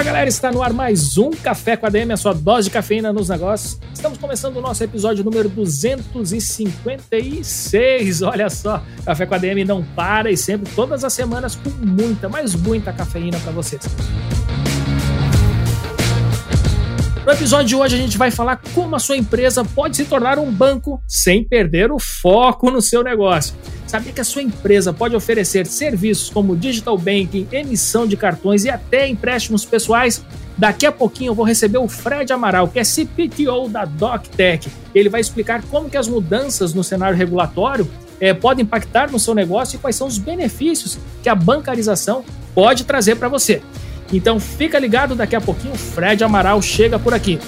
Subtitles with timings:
[0.00, 2.72] Fala galera, está no ar mais um Café com a DM, a sua dose de
[2.72, 3.78] cafeína nos negócios.
[3.92, 8.22] Estamos começando o nosso episódio número 256.
[8.22, 12.30] Olha só, Café com a DM não para e sempre, todas as semanas, com muita,
[12.30, 13.82] mas muita cafeína para vocês.
[17.26, 20.38] No episódio de hoje a gente vai falar como a sua empresa pode se tornar
[20.38, 23.54] um banco sem perder o foco no seu negócio.
[23.90, 28.70] Sabia que a sua empresa pode oferecer serviços como digital banking, emissão de cartões e
[28.70, 30.24] até empréstimos pessoais?
[30.56, 34.70] Daqui a pouquinho eu vou receber o Fred Amaral, que é CPTO da DocTech.
[34.94, 39.34] Ele vai explicar como que as mudanças no cenário regulatório é, podem impactar no seu
[39.34, 43.60] negócio e quais são os benefícios que a bancarização pode trazer para você.
[44.12, 47.40] Então fica ligado, daqui a pouquinho o Fred Amaral chega por aqui.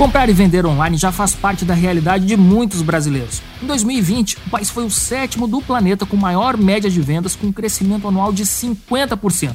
[0.00, 3.42] Comprar e vender online já faz parte da realidade de muitos brasileiros.
[3.62, 7.48] Em 2020, o país foi o sétimo do planeta com maior média de vendas, com
[7.48, 9.54] um crescimento anual de 50%.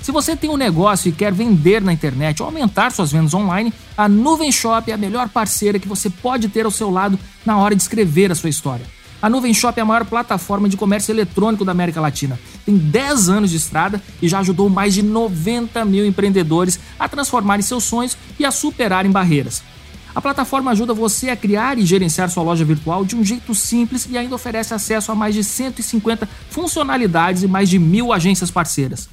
[0.00, 3.74] Se você tem um negócio e quer vender na internet ou aumentar suas vendas online,
[3.96, 7.58] a Nuvem Shop é a melhor parceira que você pode ter ao seu lado na
[7.58, 8.86] hora de escrever a sua história.
[9.20, 12.38] A Nuvem Shop é a maior plataforma de comércio eletrônico da América Latina.
[12.64, 17.62] Tem 10 anos de estrada e já ajudou mais de 90 mil empreendedores a transformarem
[17.62, 19.64] seus sonhos e a superarem barreiras.
[20.14, 24.08] A plataforma ajuda você a criar e gerenciar sua loja virtual de um jeito simples
[24.10, 29.08] e ainda oferece acesso a mais de 150 funcionalidades e mais de mil agências parceiras.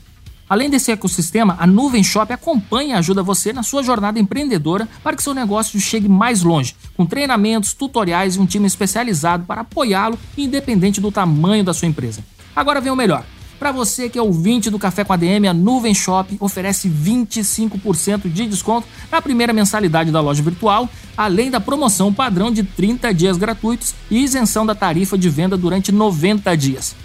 [0.50, 5.16] Além desse ecossistema, a Nuvem Shop acompanha e ajuda você na sua jornada empreendedora para
[5.16, 10.18] que seu negócio chegue mais longe, com treinamentos, tutoriais e um time especializado para apoiá-lo,
[10.38, 12.24] independente do tamanho da sua empresa.
[12.56, 13.26] Agora vem o melhor.
[13.60, 18.32] Para você que é ouvinte do Café com a DM, a Nuvem Shop oferece 25%
[18.32, 20.88] de desconto na primeira mensalidade da loja virtual,
[21.18, 25.92] além da promoção padrão de 30 dias gratuitos e isenção da tarifa de venda durante
[25.92, 26.96] 90 dias.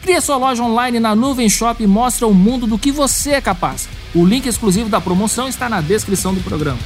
[0.00, 3.40] Crie sua loja online na Nuvem Shop e mostre ao mundo do que você é
[3.40, 3.88] capaz.
[4.14, 6.78] O link exclusivo da promoção está na descrição do programa.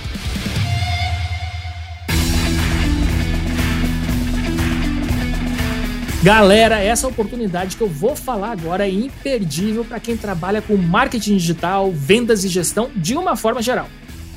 [6.22, 11.37] Galera, essa oportunidade que eu vou falar agora é imperdível para quem trabalha com marketing
[11.37, 13.88] digital, vendas e gestão de uma forma geral.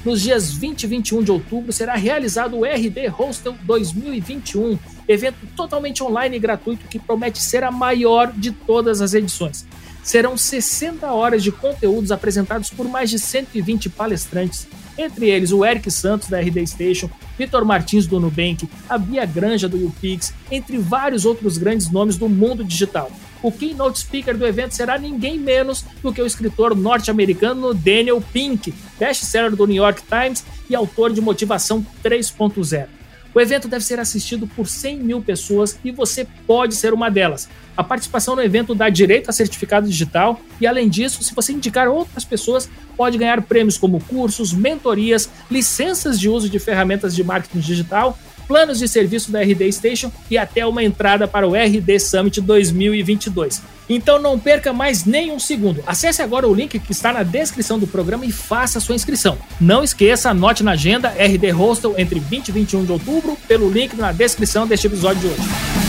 [0.03, 6.03] Nos dias 20 e 21 de outubro será realizado o RD Hostel 2021, evento totalmente
[6.03, 9.67] online e gratuito que promete ser a maior de todas as edições.
[10.05, 15.89] Serão 60 horas de conteúdos apresentados por mais de 120 palestrantes, entre eles o Eric
[15.89, 21.25] Santos da RD Station, Vitor Martins do Nubank, a Bia Granja do UPix, entre vários
[21.25, 23.11] outros grandes nomes do mundo digital.
[23.41, 28.75] O keynote speaker do evento será ninguém menos do que o escritor norte-americano Daniel Pink,
[28.99, 33.04] best-seller do New York Times e autor de Motivação 3.0.
[33.35, 37.49] O evento deve ser assistido por 100 mil pessoas e você pode ser uma delas.
[37.75, 41.89] A participação no evento dá direito a certificado digital e, além disso, se você indicar
[41.89, 47.59] outras pessoas, pode ganhar prêmios como cursos, mentorias, licenças de uso de ferramentas de marketing
[47.59, 52.41] digital, planos de serviço da RD Station e até uma entrada para o RD Summit
[52.41, 53.61] 2022.
[53.87, 55.83] Então não perca mais nem um segundo.
[55.85, 59.37] Acesse agora o link que está na descrição do programa e faça sua inscrição.
[59.61, 63.95] Não esqueça, anote na agenda RD Hostel entre 20 e 21 de outubro pelo link
[63.95, 65.84] na descrição deste episódio de hoje.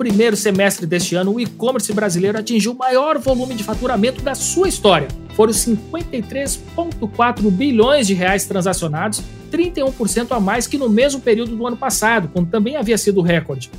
[0.00, 4.66] Primeiro semestre deste ano, o e-commerce brasileiro atingiu o maior volume de faturamento da sua
[4.66, 5.06] história.
[5.36, 9.20] Foram 53,4 bilhões de reais transacionados,
[9.52, 13.70] 31% a mais que no mesmo período do ano passado, quando também havia sido recorde.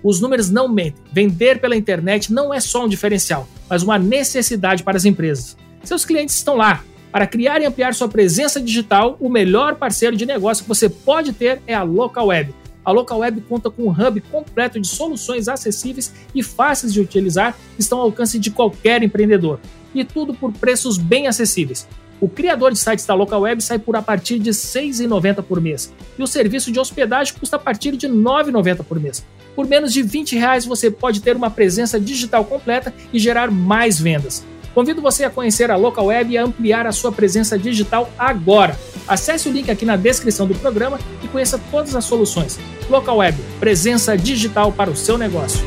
[0.00, 1.02] Os números não mentem.
[1.12, 5.56] Vender pela internet não é só um diferencial, mas uma necessidade para as empresas.
[5.82, 6.84] Seus clientes estão lá.
[7.10, 11.32] Para criar e ampliar sua presença digital, o melhor parceiro de negócio que você pode
[11.32, 12.54] ter é a Local Web
[12.84, 17.56] a Local Web conta com um hub completo de soluções acessíveis e fáceis de utilizar
[17.74, 19.58] que estão ao alcance de qualquer empreendedor.
[19.94, 21.88] E tudo por preços bem acessíveis.
[22.20, 25.60] O criador de sites da Local Web sai por a partir de R$ 6,90 por
[25.60, 25.92] mês.
[26.18, 29.24] E o serviço de hospedagem custa a partir de R$ 9,90 por mês.
[29.54, 34.00] Por menos de 20 reais você pode ter uma presença digital completa e gerar mais
[34.00, 34.44] vendas.
[34.74, 38.76] Convido você a conhecer a Local Web e a ampliar a sua presença digital agora.
[39.06, 42.58] Acesse o link aqui na descrição do programa e conheça todas as soluções.
[42.90, 45.64] Local Web, presença digital para o seu negócio.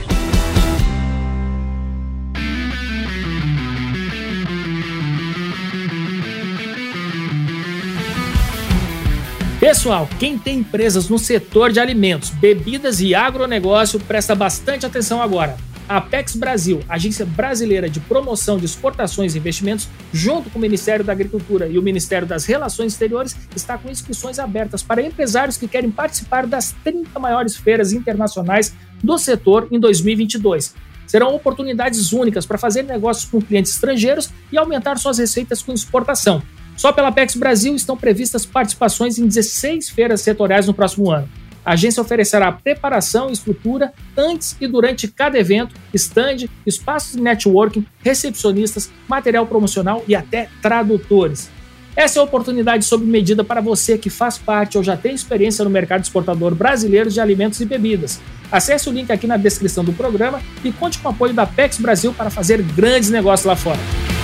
[9.60, 15.57] Pessoal, quem tem empresas no setor de alimentos, bebidas e agronegócio, presta bastante atenção agora.
[15.89, 21.06] A Apex Brasil, agência brasileira de promoção de exportações e investimentos, junto com o Ministério
[21.06, 25.66] da Agricultura e o Ministério das Relações Exteriores, está com inscrições abertas para empresários que
[25.66, 30.75] querem participar das 30 maiores feiras internacionais do setor em 2022.
[31.06, 36.44] Serão oportunidades únicas para fazer negócios com clientes estrangeiros e aumentar suas receitas com exportação.
[36.75, 41.30] Só pela Apex Brasil estão previstas participações em 16 feiras setoriais no próximo ano.
[41.68, 47.86] A agência oferecerá preparação e estrutura antes e durante cada evento, stand, espaços de networking,
[48.02, 51.50] recepcionistas, material promocional e até tradutores.
[51.94, 55.66] Essa é a oportunidade sob medida para você que faz parte ou já tem experiência
[55.66, 58.18] no mercado exportador brasileiro de alimentos e bebidas.
[58.50, 61.80] Acesse o link aqui na descrição do programa e conte com o apoio da Apex
[61.80, 64.17] Brasil para fazer grandes negócios lá fora.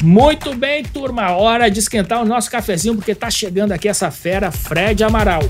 [0.00, 4.52] Muito bem, turma, hora de esquentar o nosso cafezinho porque tá chegando aqui essa fera
[4.52, 5.42] Fred Amaral.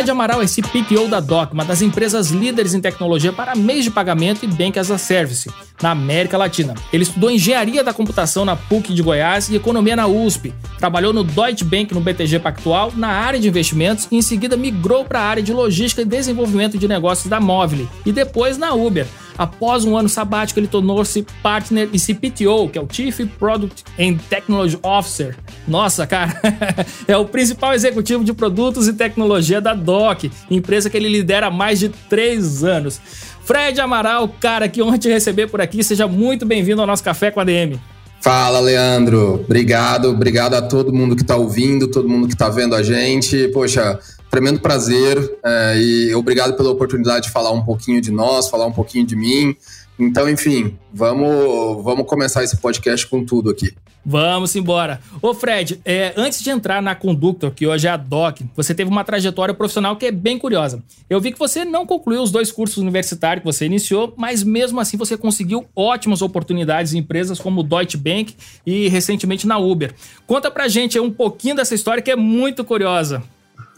[0.00, 3.90] Fred Amaral é CPTO da DOC, uma das empresas líderes em tecnologia para meios de
[3.90, 5.50] pagamento e Bank as a Service
[5.82, 6.74] na América Latina.
[6.90, 10.54] Ele estudou engenharia da computação na PUC de Goiás e economia na USP.
[10.78, 15.04] Trabalhou no Deutsche Bank no BTG Pactual na área de investimentos e em seguida migrou
[15.04, 19.06] para a área de logística e desenvolvimento de negócios da Móvel e depois na Uber.
[19.40, 24.18] Após um ano sabático, ele tornou-se partner e CPTO, que é o Chief Product and
[24.28, 25.34] Technology Officer.
[25.66, 26.38] Nossa, cara,
[27.08, 31.50] é o principal executivo de produtos e tecnologia da DOC, empresa que ele lidera há
[31.50, 33.00] mais de três anos.
[33.42, 35.82] Fred Amaral, cara, que honra te receber por aqui.
[35.82, 37.80] Seja muito bem-vindo ao nosso Café com a DM.
[38.20, 39.40] Fala, Leandro.
[39.42, 43.48] Obrigado, obrigado a todo mundo que está ouvindo, todo mundo que está vendo a gente.
[43.48, 43.98] Poxa,
[44.30, 48.72] tremendo prazer é, e obrigado pela oportunidade de falar um pouquinho de nós, falar um
[48.72, 49.56] pouquinho de mim.
[49.98, 53.74] Então, enfim, vamos, vamos começar esse podcast com tudo aqui.
[54.04, 54.98] Vamos embora.
[55.20, 58.90] Ô Fred, é, antes de entrar na Conductor, que hoje é a DOC, você teve
[58.90, 60.82] uma trajetória profissional que é bem curiosa.
[61.08, 64.80] Eu vi que você não concluiu os dois cursos universitários que você iniciou, mas mesmo
[64.80, 68.34] assim você conseguiu ótimas oportunidades em empresas como Deutsche Bank
[68.64, 69.94] e recentemente na Uber.
[70.26, 73.22] Conta pra gente um pouquinho dessa história que é muito curiosa.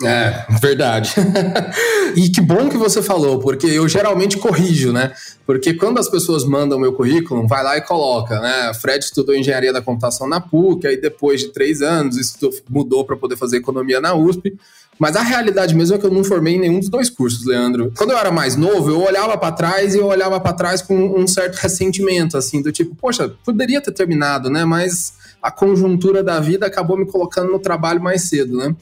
[0.04, 1.14] É, verdade.
[2.16, 5.12] e que bom que você falou, porque eu geralmente corrijo, né?
[5.46, 8.72] Porque quando as pessoas mandam meu currículo, vai lá e coloca, né?
[8.74, 13.16] Fred estudou engenharia da computação na PUC, aí depois de três anos estudou, mudou para
[13.16, 14.56] poder fazer economia na USP.
[14.98, 17.92] Mas a realidade mesmo é que eu não formei em nenhum dos dois cursos, Leandro.
[17.96, 20.94] Quando eu era mais novo, eu olhava para trás e eu olhava para trás com
[20.94, 24.64] um certo ressentimento, assim, do tipo, poxa, poderia ter terminado, né?
[24.64, 28.76] Mas a conjuntura da vida acabou me colocando no trabalho mais cedo, né?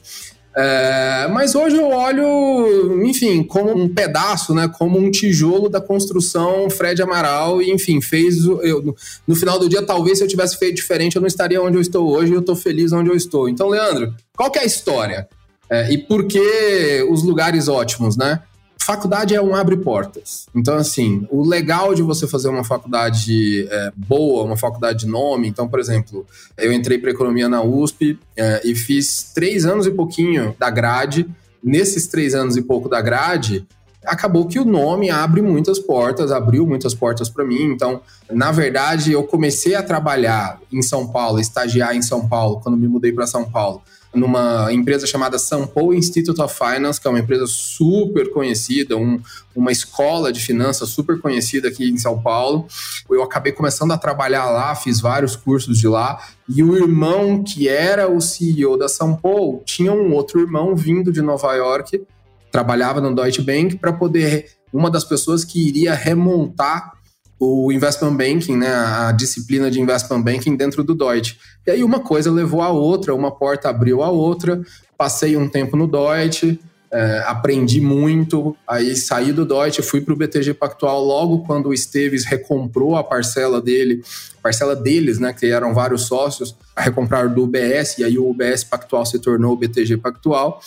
[0.53, 6.69] É, mas hoje eu olho, enfim, como um pedaço, né, como um tijolo da construção
[6.69, 8.43] Fred Amaral, e enfim, fez.
[8.45, 8.95] Eu,
[9.25, 11.81] no final do dia, talvez se eu tivesse feito diferente, eu não estaria onde eu
[11.81, 13.47] estou hoje e eu estou feliz onde eu estou.
[13.47, 15.27] Então, Leandro, qual que é a história?
[15.69, 18.41] É, e por que os lugares ótimos, né?
[18.83, 20.47] Faculdade é um abre portas.
[20.55, 25.47] Então, assim, o legal de você fazer uma faculdade é, boa, uma faculdade de nome.
[25.47, 26.25] Então, por exemplo,
[26.57, 31.27] eu entrei para economia na USP é, e fiz três anos e pouquinho da grade.
[31.63, 33.67] Nesses três anos e pouco da grade,
[34.03, 37.63] acabou que o nome abre muitas portas, abriu muitas portas para mim.
[37.63, 42.77] Então, na verdade, eu comecei a trabalhar em São Paulo, estagiar em São Paulo, quando
[42.77, 43.81] me mudei para São Paulo
[44.13, 49.21] numa empresa chamada Sampo Institute of Finance, que é uma empresa super conhecida, um,
[49.55, 52.67] uma escola de finanças super conhecida aqui em São Paulo.
[53.09, 57.69] Eu acabei começando a trabalhar lá, fiz vários cursos de lá, e o irmão que
[57.69, 62.03] era o CEO da Sampo tinha um outro irmão vindo de Nova York,
[62.51, 67.00] trabalhava no Deutsche Bank para poder uma das pessoas que iria remontar
[67.43, 71.39] o investment banking, né, a disciplina de investment banking dentro do Deutsche.
[71.65, 74.61] E aí uma coisa levou a outra, uma porta abriu a outra,
[74.95, 76.59] passei um tempo no Deutsche,
[76.91, 81.73] é, aprendi muito, aí saí do Deutsche, fui para o BTG Pactual logo quando o
[81.73, 84.03] Esteves recomprou a parcela dele,
[84.43, 88.63] parcela deles, né, que eram vários sócios, a recomprar do UBS, e aí o UBS
[88.65, 90.61] Pactual se tornou o BTG Pactual.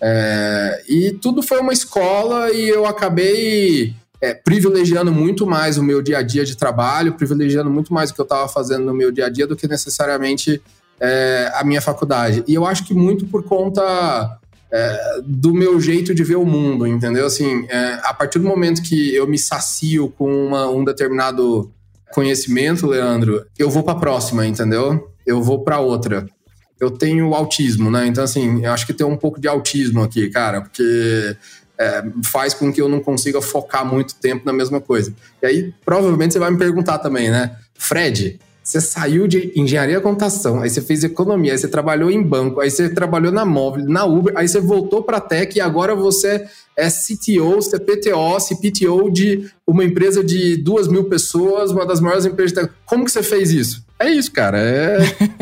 [0.00, 6.00] É, e tudo foi uma escola e eu acabei é, privilegiando muito mais o meu
[6.00, 9.12] dia a dia de trabalho, privilegiando muito mais o que eu estava fazendo no meu
[9.12, 10.62] dia a dia do que necessariamente
[10.98, 12.42] é, a minha faculdade.
[12.46, 14.38] E eu acho que muito por conta
[14.72, 17.26] é, do meu jeito de ver o mundo, entendeu?
[17.26, 21.70] Assim, é, a partir do momento que eu me sacio com uma, um determinado
[22.10, 25.06] conhecimento, Leandro, eu vou para a próxima, entendeu?
[25.26, 26.26] Eu vou para outra.
[26.80, 28.06] Eu tenho autismo, né?
[28.06, 31.36] Então, assim, eu acho que tem um pouco de autismo aqui, cara, porque
[31.78, 35.12] é, faz com que eu não consiga focar muito tempo na mesma coisa.
[35.42, 37.56] E aí, provavelmente, você vai me perguntar também, né?
[37.74, 42.60] Fred, você saiu de engenharia computação, aí você fez economia, aí você trabalhou em banco,
[42.60, 45.94] aí você trabalhou na móvel, na Uber, aí você voltou para a Tech e agora
[45.94, 52.24] você é CTO, CPTO, CPTO de uma empresa de duas mil pessoas, uma das maiores
[52.24, 52.74] empresas de tech.
[52.86, 53.83] Como que você fez isso?
[53.98, 54.58] É isso, cara.
[54.58, 54.98] É.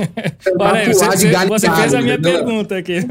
[0.59, 2.45] Olha aí, você, você, você fez a minha entendeu?
[2.45, 2.99] pergunta aqui.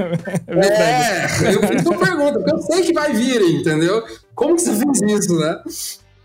[0.47, 4.03] É, eu fiz uma pergunta, porque eu sei que vai vir, entendeu?
[4.35, 5.59] Como que você fez isso, né?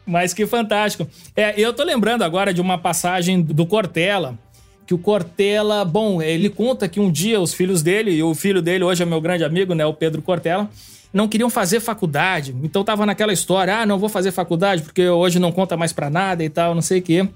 [0.05, 1.09] Mas que fantástico.
[1.35, 4.39] É, eu tô lembrando agora de uma passagem do Cortella,
[4.87, 8.63] que o Cortella, bom, ele conta que um dia os filhos dele, e o filho
[8.63, 10.69] dele hoje é meu grande amigo, né, o Pedro Cortella,
[11.13, 12.55] não queriam fazer faculdade.
[12.63, 16.11] Então tava naquela história, ah, não vou fazer faculdade porque hoje não conta mais para
[16.11, 17.29] nada e tal, não sei o quê.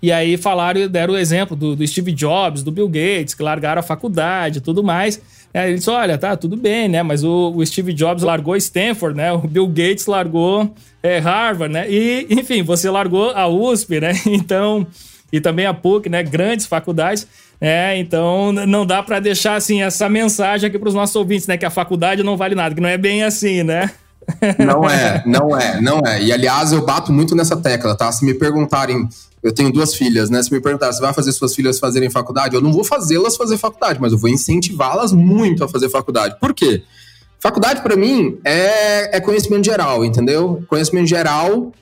[0.00, 3.80] E aí falaram, deram o exemplo do, do, Steve Jobs, do Bill Gates, que largaram
[3.80, 5.20] a faculdade e tudo mais.
[5.52, 7.02] Aí ele disse, olha, tá, tudo bem, né?
[7.02, 9.32] Mas o, o Steve Jobs largou Stanford, né?
[9.32, 11.90] O Bill Gates largou é, Harvard, né?
[11.90, 14.12] E, enfim, você largou a USP, né?
[14.26, 14.86] Então,
[15.32, 16.22] e também a PUC, né?
[16.22, 17.26] Grandes faculdades.
[17.60, 21.56] É, então não dá para deixar assim essa mensagem aqui para os nossos ouvintes, né?
[21.56, 23.90] Que a faculdade não vale nada, que não é bem assim, né?
[24.58, 26.22] Não é, não é, não é.
[26.22, 28.12] E aliás, eu bato muito nessa tecla, tá?
[28.12, 29.08] Se me perguntarem,
[29.42, 30.42] eu tenho duas filhas, né?
[30.42, 32.54] Se me perguntarem, você vai fazer suas filhas fazerem faculdade?
[32.54, 36.36] Eu não vou fazê-las fazer faculdade, mas eu vou incentivá-las muito a fazer faculdade.
[36.40, 36.82] Por quê?
[37.40, 40.64] Faculdade, para mim, é, é conhecimento geral, entendeu?
[40.68, 41.72] Conhecimento geral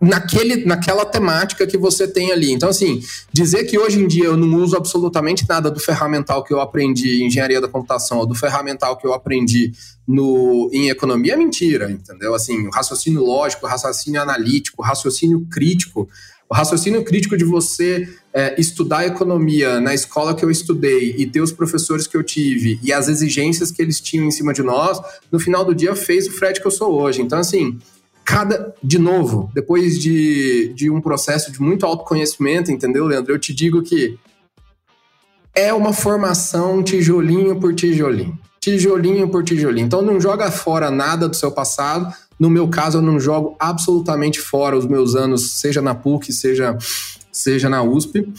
[0.00, 2.52] naquele, naquela temática que você tem ali.
[2.52, 3.00] Então, assim,
[3.32, 7.22] dizer que hoje em dia eu não uso absolutamente nada do ferramental que eu aprendi
[7.22, 9.72] em engenharia da computação ou do ferramental que eu aprendi
[10.06, 12.34] no, em economia é mentira, entendeu?
[12.34, 16.08] Assim, raciocínio lógico, raciocínio analítico, raciocínio crítico,
[16.48, 21.40] o raciocínio crítico de você é, estudar economia na escola que eu estudei e ter
[21.40, 25.00] os professores que eu tive e as exigências que eles tinham em cima de nós,
[25.30, 27.20] no final do dia fez o Fred que eu sou hoje.
[27.20, 27.78] Então, assim,
[28.24, 28.74] cada.
[28.82, 33.32] De novo, depois de, de um processo de muito autoconhecimento, entendeu, Leandro?
[33.32, 34.18] Eu te digo que
[35.54, 38.38] é uma formação tijolinho por tijolinho.
[38.60, 39.86] Tijolinho por tijolinho.
[39.86, 44.40] Então, não joga fora nada do seu passado no meu caso, eu não jogo absolutamente
[44.40, 46.76] fora os meus anos, seja na PUC, seja,
[47.32, 48.30] seja na USP.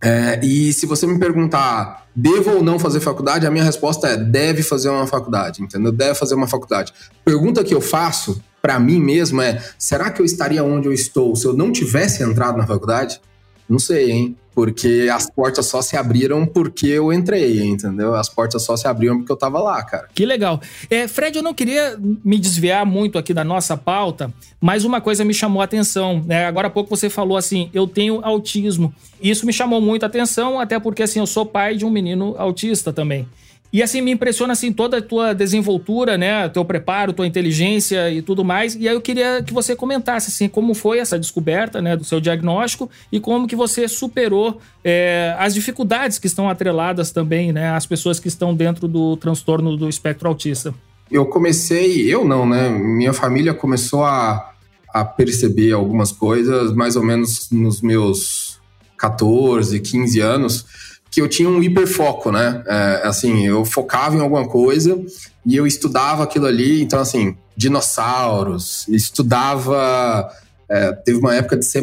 [0.00, 4.16] É, e se você me perguntar, devo ou não fazer faculdade, a minha resposta é:
[4.16, 5.92] deve fazer uma faculdade, entendeu?
[5.92, 6.92] Deve fazer uma faculdade.
[7.24, 11.34] Pergunta que eu faço para mim mesmo é: será que eu estaria onde eu estou
[11.36, 13.20] se eu não tivesse entrado na faculdade?
[13.68, 14.36] Não sei, hein?
[14.58, 18.16] Porque as portas só se abriram porque eu entrei, entendeu?
[18.16, 20.08] As portas só se abriram porque eu tava lá, cara.
[20.12, 20.60] Que legal.
[20.90, 25.24] É, Fred, eu não queria me desviar muito aqui da nossa pauta, mas uma coisa
[25.24, 26.24] me chamou a atenção.
[26.26, 26.44] Né?
[26.44, 28.92] Agora há pouco você falou assim: eu tenho autismo.
[29.22, 32.34] Isso me chamou muito a atenção, até porque assim, eu sou pai de um menino
[32.36, 33.28] autista também.
[33.70, 38.22] E assim, me impressiona assim toda a tua desenvoltura, né, teu preparo, tua inteligência e
[38.22, 38.74] tudo mais.
[38.74, 42.18] E aí eu queria que você comentasse assim como foi essa descoberta, né, do seu
[42.18, 47.84] diagnóstico e como que você superou é, as dificuldades que estão atreladas também, né, às
[47.84, 50.72] pessoas que estão dentro do transtorno do espectro autista.
[51.10, 54.50] Eu comecei, eu não, né, minha família começou a,
[54.94, 58.58] a perceber algumas coisas mais ou menos nos meus
[58.96, 62.62] 14, 15 anos que eu tinha um hiperfoco, né?
[62.66, 65.00] É, assim, eu focava em alguma coisa
[65.44, 66.82] e eu estudava aquilo ali.
[66.82, 70.30] Então, assim, dinossauros, estudava.
[70.68, 71.82] É, teve uma época de C.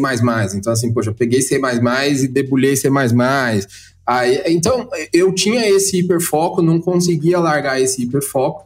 [0.56, 2.88] Então, assim, poxa, eu peguei C e debulhei C.
[4.08, 8.66] Aí, então, eu tinha esse hiperfoco, não conseguia largar esse hiperfoco.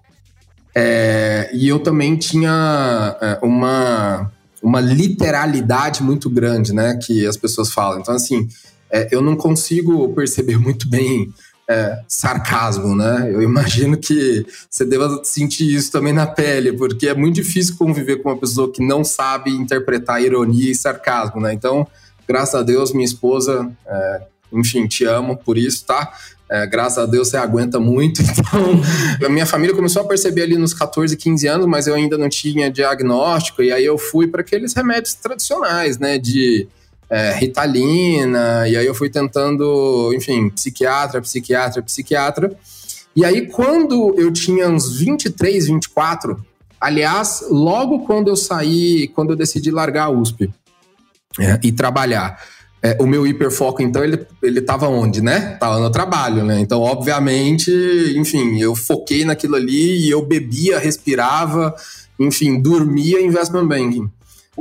[0.76, 4.30] É, e eu também tinha é, uma,
[4.62, 7.00] uma literalidade muito grande, né?
[7.02, 8.02] Que as pessoas falam.
[8.02, 8.50] Então, assim,
[8.92, 11.34] é, eu não consigo perceber muito bem
[11.70, 13.30] é, sarcasmo, né?
[13.32, 18.18] Eu imagino que você deva sentir isso também na pele, porque é muito difícil conviver
[18.18, 21.54] com uma pessoa que não sabe interpretar ironia e sarcasmo, né?
[21.54, 21.88] Então,
[22.28, 26.12] graças a Deus, minha esposa, é, enfim, te amo por isso, tá?
[26.50, 28.22] É, graças a Deus você aguenta muito.
[29.20, 32.18] Então, a minha família começou a perceber ali nos 14, 15 anos, mas eu ainda
[32.18, 36.18] não tinha diagnóstico, e aí eu fui para aqueles remédios tradicionais, né?
[36.18, 36.68] De
[37.10, 42.52] é, Ritalina, e aí eu fui tentando, enfim, psiquiatra, psiquiatra, psiquiatra.
[43.16, 46.46] E aí, quando eu tinha uns 23, 24,
[46.80, 50.50] Aliás, logo quando eu saí, quando eu decidi largar a USP
[51.38, 52.42] é, e trabalhar,
[52.82, 55.58] é, o meu hiperfoco, então, ele, ele tava onde, né?
[55.60, 56.62] Tava no trabalho, né?
[56.62, 57.70] Então, obviamente,
[58.16, 61.76] enfim, eu foquei naquilo ali e eu bebia, respirava,
[62.18, 64.10] enfim, dormia investment banking.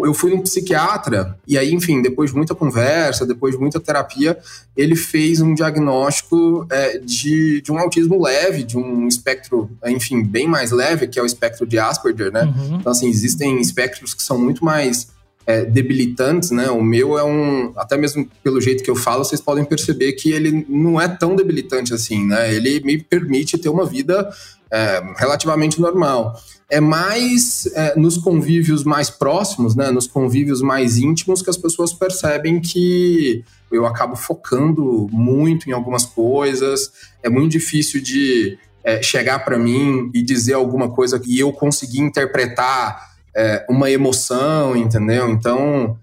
[0.04, 4.38] Eu fui num psiquiatra e aí, enfim, depois de muita conversa, depois de muita terapia,
[4.76, 10.46] ele fez um diagnóstico é, de, de um autismo leve, de um espectro, enfim, bem
[10.46, 12.44] mais leve, que é o espectro de Asperger, né?
[12.44, 12.76] Uhum.
[12.76, 15.08] Então, assim, existem espectros que são muito mais
[15.48, 16.70] é, debilitantes, né?
[16.70, 20.30] O meu é um, até mesmo pelo jeito que eu falo, vocês podem perceber que
[20.30, 22.54] ele não é tão debilitante assim, né?
[22.54, 24.28] Ele me permite ter uma vida
[24.70, 26.34] é, relativamente normal.
[26.70, 29.90] É mais é, nos convívios mais próximos, né?
[29.90, 36.04] Nos convívios mais íntimos que as pessoas percebem que eu acabo focando muito em algumas
[36.04, 36.92] coisas.
[37.22, 42.00] É muito difícil de é, chegar para mim e dizer alguma coisa que eu consegui
[42.00, 45.30] interpretar é, uma emoção, entendeu?
[45.30, 45.96] Então,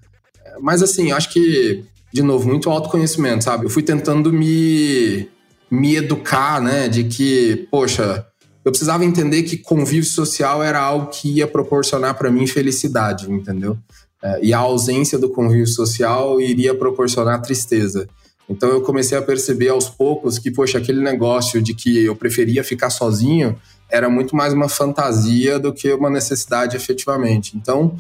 [0.60, 3.66] mas assim, acho que, de novo, muito autoconhecimento, sabe?
[3.66, 5.28] Eu fui tentando me,
[5.70, 6.88] me educar, né?
[6.88, 8.26] De que, poxa,
[8.66, 13.78] eu precisava entender que convívio social era algo que ia proporcionar para mim felicidade, entendeu?
[14.24, 18.10] É, e a ausência do convívio social iria proporcionar tristeza.
[18.50, 22.64] Então eu comecei a perceber aos poucos que, poxa, aquele negócio de que eu preferia
[22.64, 23.56] ficar sozinho
[23.88, 27.56] era muito mais uma fantasia do que uma necessidade efetivamente.
[27.56, 27.96] Então,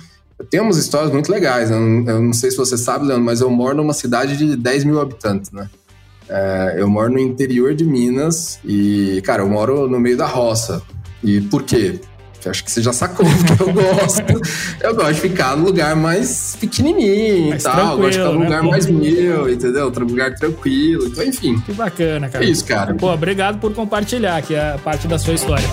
[0.50, 1.70] temos histórias muito legais.
[1.70, 4.84] Não, eu não sei se você sabe, Leandro, mas eu moro numa cidade de 10
[4.84, 5.70] mil habitantes, né?
[6.30, 10.82] É, eu moro no interior de Minas e, cara, eu moro no meio da roça.
[11.24, 12.00] E por quê?
[12.50, 14.24] acho que você já sacou, porque eu gosto.
[14.82, 17.94] eu gosto de ficar no lugar mais pequenininho mais e tal.
[17.94, 18.46] Eu gosto de ficar no né?
[18.46, 19.86] lugar mais meu, entendeu?
[19.86, 21.08] Outro lugar tranquilo.
[21.08, 21.60] Então, enfim.
[21.62, 22.46] Que bacana, cara.
[22.46, 22.94] É isso, cara.
[22.94, 25.66] Pô, obrigado por compartilhar aqui a parte da sua história.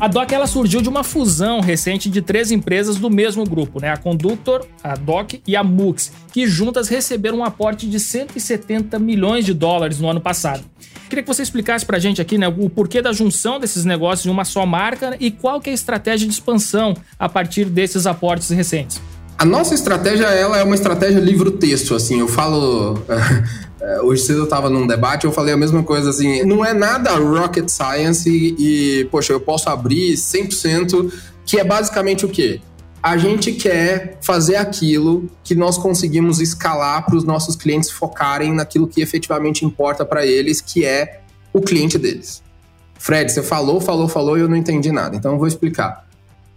[0.00, 3.90] A DOC ela surgiu de uma fusão recente de três empresas do mesmo grupo, né?
[3.90, 9.44] A Conductor, a DOC e a Mux, que juntas receberam um aporte de 170 milhões
[9.44, 10.62] de dólares no ano passado.
[11.08, 14.30] Queria que você explicasse pra gente aqui, né, o porquê da junção desses negócios em
[14.30, 18.50] uma só marca e qual que é a estratégia de expansão a partir desses aportes
[18.50, 19.02] recentes.
[19.38, 22.98] A nossa estratégia, ela é uma estratégia livro-texto, assim, eu falo...
[23.80, 26.74] É, hoje cedo eu estava num debate, eu falei a mesma coisa assim, não é
[26.74, 28.56] nada rocket science e,
[29.00, 31.12] e poxa, eu posso abrir 100%,
[31.46, 32.60] que é basicamente o quê?
[33.00, 38.88] A gente quer fazer aquilo que nós conseguimos escalar para os nossos clientes focarem naquilo
[38.88, 41.20] que efetivamente importa para eles, que é
[41.52, 42.42] o cliente deles.
[42.98, 46.07] Fred, você falou, falou, falou e eu não entendi nada, então eu vou explicar.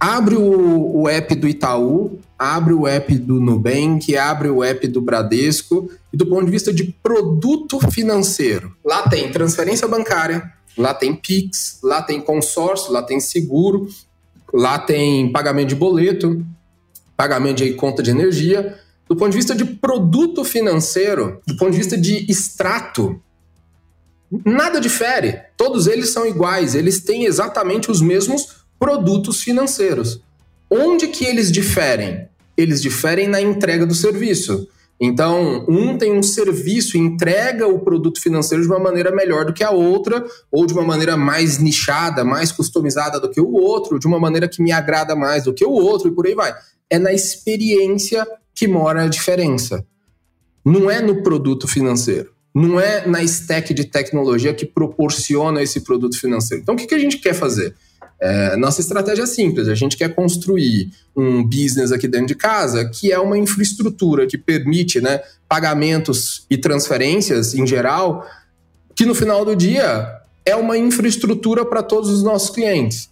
[0.02, 5.00] Abre o, o app do Itaú, abre o app do Nubank, abre o app do
[5.00, 8.76] Bradesco e do ponto de vista de produto financeiro.
[8.84, 13.88] Lá tem transferência bancária, lá tem Pix, lá tem consórcio, lá tem seguro,
[14.52, 16.44] lá tem pagamento de boleto,
[17.16, 18.76] pagamento de conta de energia.
[19.08, 23.22] Do ponto de vista de produto financeiro, do ponto de vista de extrato,
[24.44, 25.38] nada difere.
[25.56, 30.20] Todos eles são iguais, eles têm exatamente os mesmos produtos financeiros.
[30.68, 32.26] Onde que eles diferem?
[32.56, 34.66] Eles diferem na entrega do serviço.
[35.00, 39.62] Então, um tem um serviço, entrega o produto financeiro de uma maneira melhor do que
[39.62, 44.06] a outra, ou de uma maneira mais nichada, mais customizada do que o outro, de
[44.08, 46.52] uma maneira que me agrada mais do que o outro, e por aí vai.
[46.90, 49.86] É na experiência que mora a diferença.
[50.64, 52.32] Não é no produto financeiro.
[52.52, 56.62] Não é na stack de tecnologia que proporciona esse produto financeiro.
[56.62, 57.76] Então, o que, a gente quer fazer?
[58.24, 62.88] É, nossa estratégia é simples, a gente quer construir um business aqui dentro de casa
[62.88, 68.24] que é uma infraestrutura que permite né, pagamentos e transferências em geral,
[68.94, 70.08] que no final do dia
[70.46, 73.10] é uma infraestrutura para todos os nossos clientes.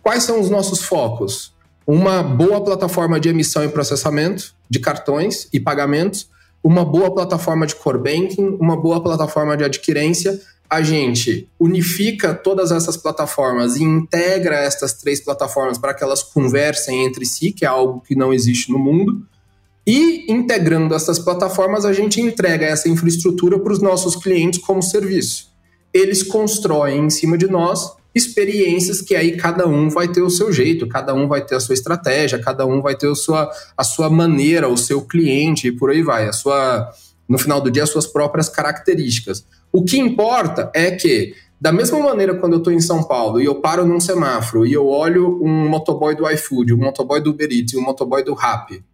[0.00, 1.52] Quais são os nossos focos?
[1.84, 6.30] Uma boa plataforma de emissão e processamento de cartões e pagamentos,
[6.62, 10.40] uma boa plataforma de core banking, uma boa plataforma de adquirência
[10.72, 17.04] a gente unifica todas essas plataformas e integra essas três plataformas para que elas conversem
[17.04, 19.20] entre si, que é algo que não existe no mundo.
[19.86, 25.52] E integrando essas plataformas, a gente entrega essa infraestrutura para os nossos clientes como serviço.
[25.92, 30.50] Eles constroem em cima de nós experiências que aí cada um vai ter o seu
[30.50, 33.84] jeito, cada um vai ter a sua estratégia, cada um vai ter a sua, a
[33.84, 36.90] sua maneira, o seu cliente e por aí vai, a sua,
[37.28, 39.44] no final do dia, as suas próprias características.
[39.72, 43.46] O que importa é que, da mesma maneira quando eu estou em São Paulo e
[43.46, 47.48] eu paro num semáforo e eu olho um motoboy do iFood, um motoboy do Uber
[47.50, 48.84] Eats e um motoboy do Rappi,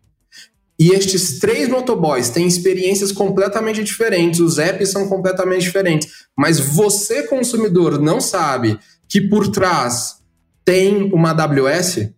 [0.79, 7.27] e estes três motoboys têm experiências completamente diferentes, os apps são completamente diferentes, mas você,
[7.27, 10.19] consumidor, não sabe que por trás
[10.65, 12.11] tem uma AWS,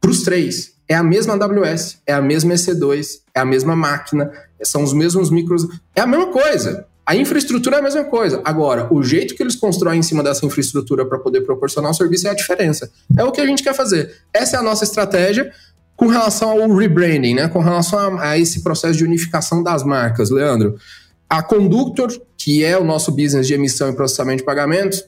[0.00, 4.32] para os três, é a mesma AWS, é a mesma EC2, é a mesma máquina,
[4.62, 6.86] são os mesmos micros, é a mesma coisa.
[7.08, 8.42] A infraestrutura é a mesma coisa.
[8.44, 12.28] Agora, o jeito que eles constroem em cima dessa infraestrutura para poder proporcionar o serviço
[12.28, 12.90] é a diferença.
[13.16, 14.14] É o que a gente quer fazer.
[14.30, 15.50] Essa é a nossa estratégia
[15.96, 17.48] com relação ao rebranding, né?
[17.48, 20.28] com relação a, a esse processo de unificação das marcas.
[20.28, 20.76] Leandro,
[21.30, 25.02] a Conductor, que é o nosso business de emissão e processamento de pagamentos,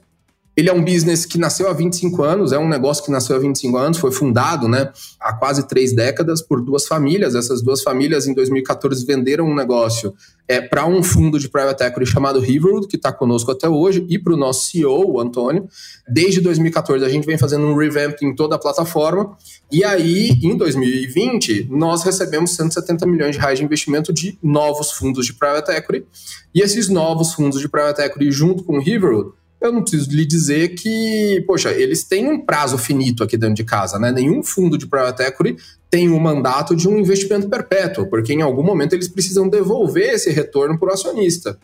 [0.61, 3.39] ele é um business que nasceu há 25 anos, é um negócio que nasceu há
[3.39, 7.35] 25 anos, foi fundado né, há quase três décadas por duas famílias.
[7.35, 10.15] Essas duas famílias, em 2014, venderam um negócio
[10.47, 14.19] é, para um fundo de private equity chamado Riverwood, que está conosco até hoje, e
[14.19, 15.67] para o nosso CEO, o Antônio.
[16.07, 19.37] Desde 2014, a gente vem fazendo um revamp em toda a plataforma.
[19.73, 25.25] E aí, em 2020, nós recebemos 170 milhões de reais de investimento de novos fundos
[25.25, 26.07] de private equity.
[26.55, 30.25] E esses novos fundos de private equity, junto com o Riverwood, eu não preciso lhe
[30.25, 34.11] dizer que, poxa, eles têm um prazo finito aqui dentro de casa, né?
[34.11, 35.57] Nenhum fundo de private equity
[35.91, 40.15] tem o um mandato de um investimento perpétuo, porque em algum momento eles precisam devolver
[40.15, 41.59] esse retorno para o acionista.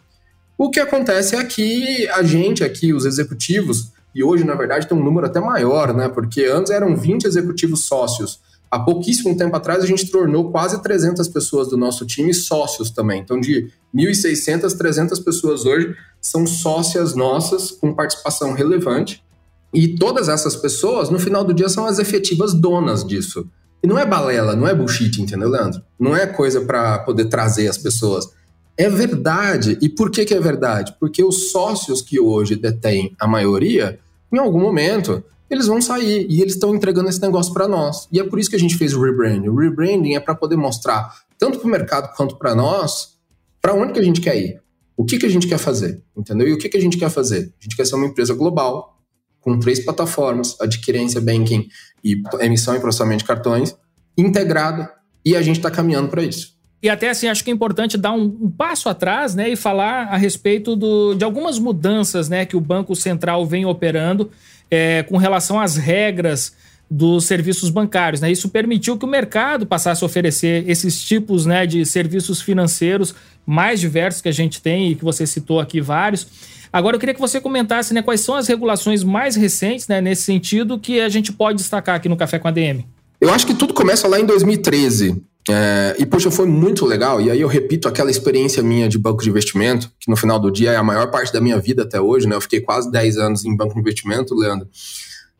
[0.58, 4.96] O que acontece é que a gente aqui, os executivos, e hoje, na verdade, tem
[4.96, 6.08] um número até maior, né?
[6.08, 8.40] Porque antes eram 20 executivos sócios.
[8.70, 13.20] Há pouquíssimo tempo atrás, a gente tornou quase 300 pessoas do nosso time sócios também.
[13.20, 19.24] Então, de 1.600, 300 pessoas hoje são sócias nossas com participação relevante.
[19.72, 23.48] E todas essas pessoas, no final do dia, são as efetivas donas disso.
[23.82, 25.82] E não é balela, não é bullshit, entendeu, Leandro?
[25.98, 28.28] Não é coisa para poder trazer as pessoas.
[28.76, 29.78] É verdade.
[29.80, 30.94] E por que, que é verdade?
[30.98, 33.98] Porque os sócios que hoje detêm a maioria,
[34.32, 38.08] em algum momento, eles vão sair e eles estão entregando esse negócio para nós.
[38.12, 39.48] E é por isso que a gente fez o rebranding.
[39.48, 43.16] O rebranding é para poder mostrar, tanto para o mercado quanto para nós,
[43.60, 44.60] para onde que a gente quer ir.
[44.96, 46.48] O que, que a gente quer fazer, entendeu?
[46.48, 47.52] E o que, que a gente quer fazer?
[47.60, 48.96] A gente quer ser uma empresa global,
[49.40, 51.68] com três plataformas, adquirência, banking
[52.02, 53.76] e emissão e processamento de cartões,
[54.16, 54.90] integrada,
[55.24, 56.55] e a gente está caminhando para isso.
[56.82, 60.08] E até assim, acho que é importante dar um, um, passo atrás né, e falar
[60.08, 64.30] a respeito do, de algumas mudanças né, que o Banco Central vem operando
[64.70, 66.54] é, com relação às regras
[66.88, 68.20] dos serviços bancários.
[68.20, 68.30] Né?
[68.30, 73.80] Isso permitiu que o mercado passasse a oferecer esses tipos né, de serviços financeiros mais
[73.80, 76.26] diversos que a gente tem e que você citou aqui vários.
[76.72, 80.22] Agora eu queria que você comentasse né, quais são as regulações mais recentes né, nesse
[80.22, 82.84] sentido que a gente pode destacar aqui no Café com a DM.
[83.20, 85.22] Eu acho que tudo começa lá em 2013.
[85.48, 87.20] É, e, poxa, foi muito legal.
[87.20, 90.50] E aí eu repito aquela experiência minha de banco de investimento, que no final do
[90.50, 92.34] dia é a maior parte da minha vida até hoje, né?
[92.34, 94.68] Eu fiquei quase 10 anos em banco de investimento, Leandro.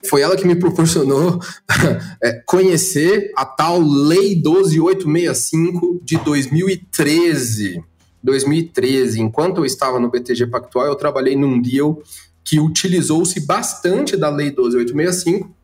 [0.09, 1.41] Foi ela que me proporcionou
[2.23, 7.83] é, conhecer a tal Lei 12865 de 2013.
[8.23, 9.21] 2013.
[9.21, 12.01] Enquanto eu estava no BTG Pactual, eu trabalhei num deal
[12.45, 15.56] que utilizou-se bastante da Lei 12865,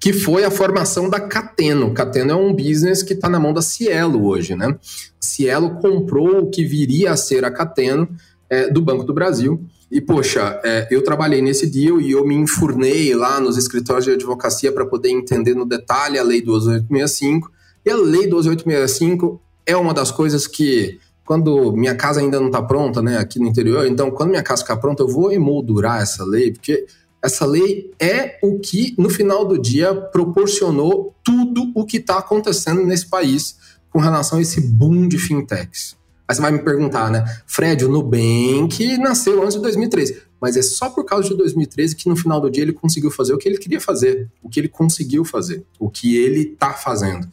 [0.00, 1.92] que foi a formação da Cateno.
[1.92, 4.76] Cateno é um business que está na mão da Cielo hoje, né?
[5.20, 8.08] Cielo comprou o que viria a ser a Cateno
[8.48, 9.60] é, do Banco do Brasil.
[9.90, 14.12] E, poxa, é, eu trabalhei nesse deal e eu me enfurnei lá nos escritórios de
[14.12, 17.50] advocacia para poder entender no detalhe a Lei 12865.
[17.84, 22.62] E a Lei 12865 é uma das coisas que quando minha casa ainda não está
[22.62, 26.24] pronta, né, aqui no interior, então quando minha casa ficar pronta, eu vou emoldurar essa
[26.24, 26.86] lei, porque
[27.22, 32.84] essa lei é o que, no final do dia, proporcionou tudo o que está acontecendo
[32.84, 33.56] nesse país
[33.90, 35.96] com relação a esse boom de fintechs.
[36.26, 37.24] Aí você vai me perguntar, né?
[37.46, 40.22] Fred, o Nubank nasceu antes de 2013.
[40.40, 43.32] Mas é só por causa de 2013 que no final do dia ele conseguiu fazer
[43.32, 47.26] o que ele queria fazer, o que ele conseguiu fazer, o que ele está fazendo.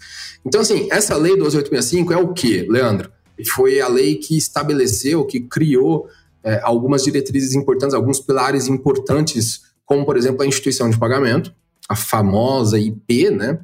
[0.46, 3.12] Então, assim, essa lei 12865 é o que, Leandro?
[3.44, 6.08] foi a lei que estabeleceu, que criou
[6.44, 11.54] é, algumas diretrizes importantes, alguns pilares importantes, como, por exemplo, a instituição de pagamento,
[11.88, 13.60] a famosa IP, né?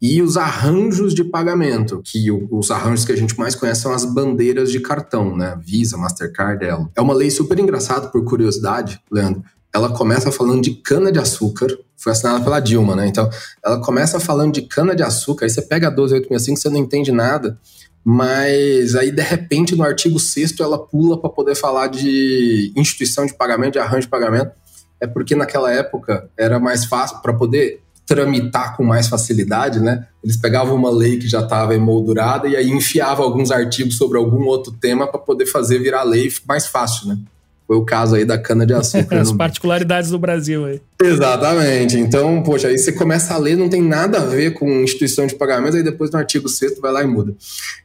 [0.00, 4.04] E os arranjos de pagamento, que os arranjos que a gente mais conhece são as
[4.04, 5.58] bandeiras de cartão, né?
[5.64, 6.90] Visa, Mastercard, Elo.
[6.94, 9.42] É uma lei super engraçada, por curiosidade, Leandro.
[9.74, 13.06] Ela começa falando de cana-de-açúcar, foi assinada pela Dilma, né?
[13.06, 13.28] Então,
[13.64, 17.58] ela começa falando de cana-de-açúcar, aí você pega a 12865, você não entende nada,
[18.04, 23.34] mas aí de repente no artigo 6 ela pula para poder falar de instituição de
[23.34, 24.52] pagamento, de arranjo de pagamento.
[25.00, 30.06] É porque naquela época era mais fácil para poder tramitar com mais facilidade, né?
[30.22, 34.44] Eles pegavam uma lei que já estava emoldurada e aí enfiavam alguns artigos sobre algum
[34.44, 37.18] outro tema para poder fazer virar lei mais fácil, né?
[37.66, 39.18] Foi o caso aí da cana-de-açúcar.
[39.20, 40.80] As particularidades do Brasil aí.
[41.02, 41.98] Exatamente.
[41.98, 45.34] Então, poxa, aí você começa a ler, não tem nada a ver com instituição de
[45.34, 47.34] pagamento, aí depois no artigo 6 vai lá e muda.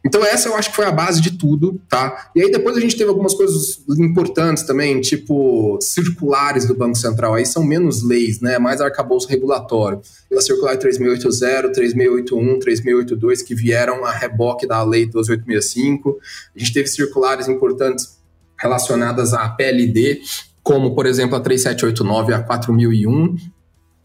[0.05, 2.29] Então, essa eu acho que foi a base de tudo, tá?
[2.35, 7.33] E aí depois a gente teve algumas coisas importantes também, tipo circulares do Banco Central.
[7.33, 8.59] Aí são menos leis, né?
[8.59, 9.99] Mais arcabouço regulatório.
[10.31, 16.19] A circular 3680, 3681, 3682, que vieram a reboque da lei 12865.
[16.55, 18.20] A gente teve circulares importantes
[18.61, 20.21] relacionadas à PLD,
[20.61, 23.35] como, por exemplo, a 3789 e a 4001.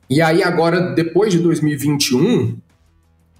[0.09, 2.57] E aí, agora, depois de 2021,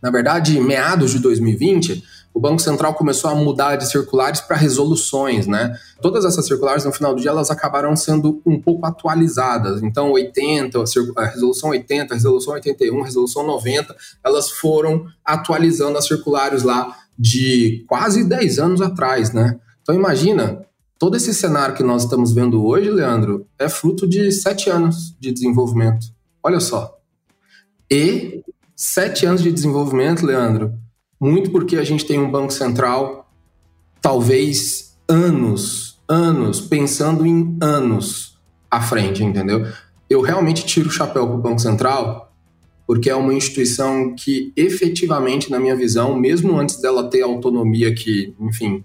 [0.03, 5.47] na verdade, meados de 2020, o Banco Central começou a mudar de circulares para resoluções,
[5.47, 5.75] né?
[6.03, 9.83] Todas essas circulares, no final do dia, elas acabaram sendo um pouco atualizadas.
[9.83, 10.85] Então, 80,
[11.17, 16.95] a resolução 80, a resolução 81, a resolução 90, elas foram atualizando as circulares lá
[17.19, 19.59] de quase 10 anos atrás, né?
[19.81, 20.66] Então, imagina,
[20.99, 25.33] todo esse cenário que nós estamos vendo hoje, Leandro, é fruto de sete anos de
[25.33, 26.07] desenvolvimento.
[26.43, 26.99] Olha só.
[27.91, 28.43] E
[28.75, 30.75] sete anos de desenvolvimento, Leandro,
[31.21, 33.31] muito porque a gente tem um Banco Central,
[34.01, 38.39] talvez anos, anos, pensando em anos
[38.71, 39.67] à frente, entendeu?
[40.09, 42.33] Eu realmente tiro o chapéu para o Banco Central,
[42.87, 47.95] porque é uma instituição que efetivamente, na minha visão, mesmo antes dela ter a autonomia
[47.95, 48.85] que, enfim,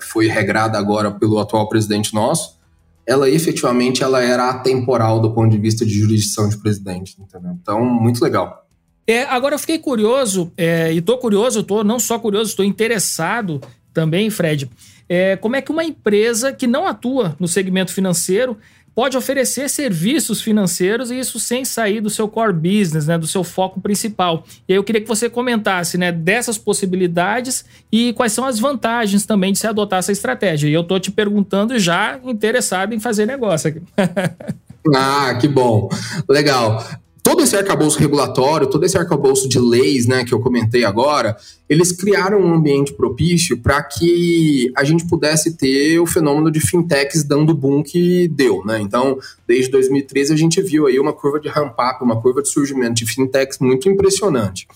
[0.00, 2.58] foi regrada agora pelo atual presidente nosso,
[3.06, 7.52] ela efetivamente ela era atemporal do ponto de vista de jurisdição de presidente, entendeu?
[7.60, 8.66] Então, muito legal.
[9.06, 13.60] É, agora eu fiquei curioso, é, e estou curioso, estou não só curioso, estou interessado
[13.92, 14.70] também, Fred,
[15.08, 18.56] é, como é que uma empresa que não atua no segmento financeiro
[18.94, 23.42] pode oferecer serviços financeiros e isso sem sair do seu core business, né, do seu
[23.42, 24.44] foco principal.
[24.68, 29.24] E aí eu queria que você comentasse, né, dessas possibilidades e quais são as vantagens
[29.24, 30.68] também de se adotar essa estratégia.
[30.68, 33.82] E eu tô te perguntando já interessado em fazer negócio aqui.
[34.94, 35.88] ah, que bom.
[36.28, 36.84] Legal
[37.22, 41.36] todo esse arcabouço regulatório, todo esse arcabouço de leis, né, que eu comentei agora,
[41.68, 47.22] eles criaram um ambiente propício para que a gente pudesse ter o fenômeno de fintechs
[47.22, 48.80] dando boom que deu, né?
[48.80, 52.94] Então, desde 2013 a gente viu aí uma curva de ramp-up, uma curva de surgimento
[52.94, 54.66] de fintechs muito impressionante.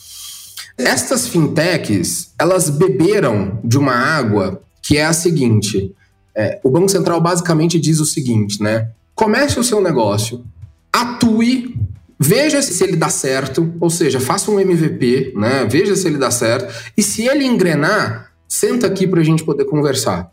[0.78, 5.92] Estas fintechs, elas beberam de uma água que é a seguinte:
[6.34, 8.90] é, o Banco Central basicamente diz o seguinte, né?
[9.14, 10.44] Comece o seu negócio,
[10.92, 11.74] atue
[12.18, 15.66] Veja se ele dá certo, ou seja, faça um MVP, né?
[15.70, 16.72] Veja se ele dá certo.
[16.96, 20.30] E se ele engrenar, senta aqui para a gente poder conversar.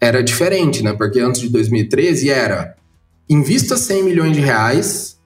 [0.00, 0.92] Era diferente, né?
[0.92, 2.76] Porque antes de 2013 era
[3.28, 5.18] invista 100 milhões de reais,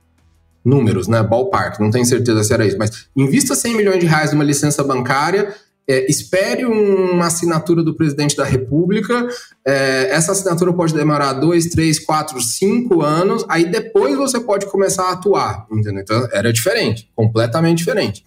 [0.65, 1.23] números, né?
[1.23, 4.83] Ballpark, não tenho certeza se era isso, mas invista 100 milhões de reais numa licença
[4.85, 5.55] bancária
[5.89, 9.27] é, espere uma assinatura do presidente da República.
[9.67, 13.45] É, essa assinatura pode demorar dois, três, quatro, cinco anos.
[13.49, 15.67] Aí depois você pode começar a atuar.
[15.71, 16.03] Entendeu?
[16.03, 18.25] Então era diferente, completamente diferente.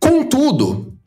[0.00, 0.97] Contudo,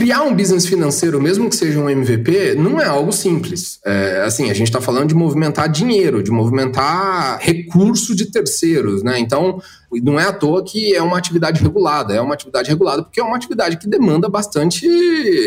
[0.00, 3.78] criar um business financeiro, mesmo que seja um MVP, não é algo simples.
[3.84, 9.18] É, assim, a gente está falando de movimentar dinheiro, de movimentar recurso de terceiros, né?
[9.18, 9.60] Então,
[10.02, 12.14] não é à toa que é uma atividade regulada.
[12.14, 14.88] É uma atividade regulada porque é uma atividade que demanda bastante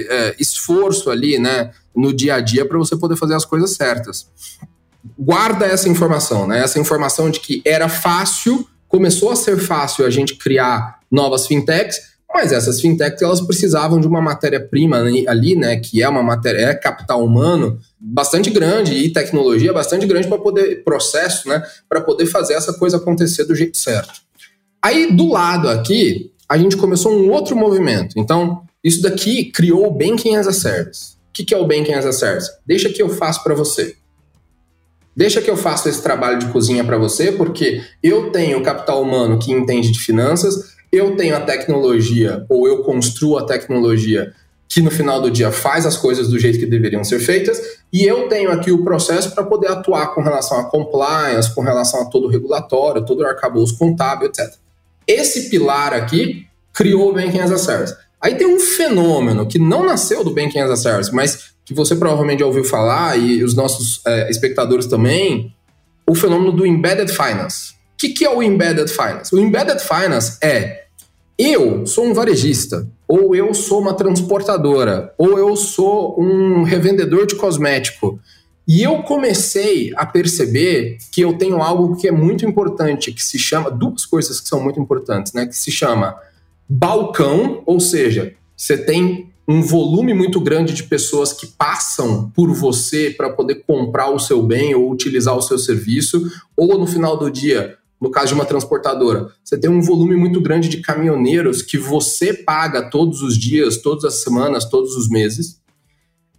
[0.08, 1.72] é, esforço ali, né?
[1.96, 4.28] No dia a dia para você poder fazer as coisas certas.
[5.18, 6.60] Guarda essa informação, né?
[6.60, 12.13] Essa informação de que era fácil, começou a ser fácil a gente criar novas fintechs
[12.34, 16.74] mas essas fintechs elas precisavam de uma matéria-prima ali, né, que é uma matéria, é
[16.74, 22.54] capital humano bastante grande e tecnologia bastante grande para poder processo, né, para poder fazer
[22.56, 24.22] essa coisa acontecer do jeito certo.
[24.82, 28.20] Aí do lado aqui, a gente começou um outro movimento.
[28.20, 31.14] Então, isso daqui criou o Banking as a Service.
[31.30, 32.52] O que, é o Banking as a Service?
[32.66, 33.96] Deixa que eu faço para você.
[35.16, 39.40] Deixa que eu faça esse trabalho de cozinha para você, porque eu tenho capital humano
[39.40, 44.32] que entende de finanças, eu tenho a tecnologia ou eu construo a tecnologia
[44.70, 47.60] que no final do dia faz as coisas do jeito que deveriam ser feitas,
[47.92, 52.02] e eu tenho aqui o processo para poder atuar com relação a compliance, com relação
[52.02, 54.54] a todo o regulatório, todo o arcabouço contábil, etc.
[55.08, 57.96] Esse pilar aqui criou o Banking as a Service.
[58.22, 61.96] Aí tem um fenômeno que não nasceu do Banking as a Service, mas que você
[61.96, 65.54] provavelmente já ouviu falar, e os nossos é, espectadores também,
[66.08, 67.74] o fenômeno do Embedded Finance.
[67.94, 69.34] O que, que é o Embedded Finance?
[69.36, 70.83] O Embedded Finance é
[71.38, 77.36] eu sou um varejista, ou eu sou uma transportadora, ou eu sou um revendedor de
[77.36, 78.20] cosmético.
[78.68, 83.38] E eu comecei a perceber que eu tenho algo que é muito importante, que se
[83.38, 85.46] chama duas coisas que são muito importantes, né?
[85.46, 86.16] Que se chama
[86.70, 93.10] balcão, ou seja, você tem um volume muito grande de pessoas que passam por você
[93.10, 97.30] para poder comprar o seu bem ou utilizar o seu serviço, ou no final do
[97.30, 101.78] dia, no caso de uma transportadora, você tem um volume muito grande de caminhoneiros que
[101.78, 105.62] você paga todos os dias, todas as semanas, todos os meses.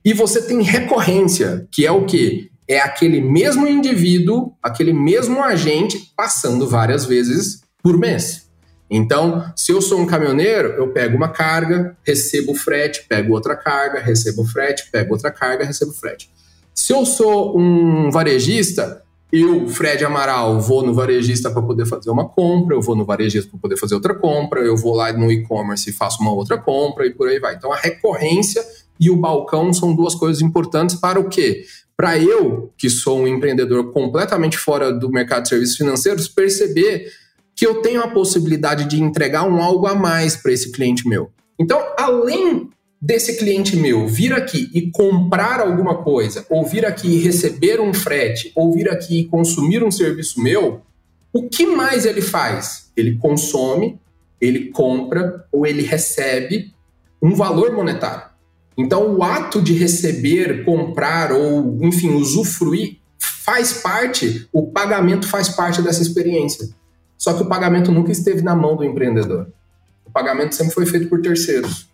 [0.05, 2.51] E você tem recorrência, que é o quê?
[2.69, 8.47] É aquele mesmo indivíduo, aquele mesmo agente passando várias vezes por mês.
[8.91, 14.01] Então, se eu sou um caminhoneiro, eu pego uma carga, recebo frete, pego outra carga,
[14.01, 16.31] recebo frete, pego outra carga, recebo frete.
[16.75, 19.03] Se eu sou um varejista,
[19.41, 23.51] eu, Fred Amaral, vou no varejista para poder fazer uma compra, eu vou no varejista
[23.51, 27.05] para poder fazer outra compra, eu vou lá no e-commerce e faço uma outra compra
[27.05, 27.57] e por aí vai.
[27.57, 28.65] Então, a recorrência
[28.99, 31.65] e o balcão são duas coisas importantes para o quê?
[31.97, 37.11] Para eu, que sou um empreendedor completamente fora do mercado de serviços financeiros, perceber
[37.57, 41.31] que eu tenho a possibilidade de entregar um algo a mais para esse cliente meu.
[41.59, 42.71] Então, além
[43.05, 47.93] desse cliente meu vir aqui e comprar alguma coisa, ou vir aqui e receber um
[47.93, 50.81] frete, ou vir aqui e consumir um serviço meu,
[51.31, 52.91] o que mais ele faz?
[52.97, 54.01] Ele consome,
[54.41, 56.73] ele compra ou ele recebe
[57.21, 58.25] um valor monetário.
[58.77, 65.83] Então, o ato de receber, comprar ou, enfim, usufruir faz parte, o pagamento faz parte
[65.83, 66.71] dessa experiência.
[67.19, 69.49] Só que o pagamento nunca esteve na mão do empreendedor.
[70.07, 71.93] O pagamento sempre foi feito por terceiros.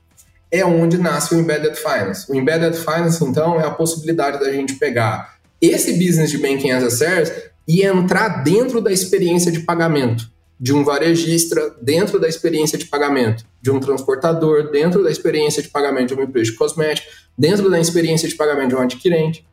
[0.50, 2.30] É onde nasce o Embedded Finance.
[2.30, 6.84] O Embedded Finance, então, é a possibilidade da gente pegar esse business de Banking as
[6.84, 12.76] a Service e entrar dentro da experiência de pagamento de um varejista, dentro da experiência
[12.76, 17.08] de pagamento de um transportador, dentro da experiência de pagamento de uma empresa de cosmética,
[17.36, 19.46] dentro da experiência de pagamento de um adquirente.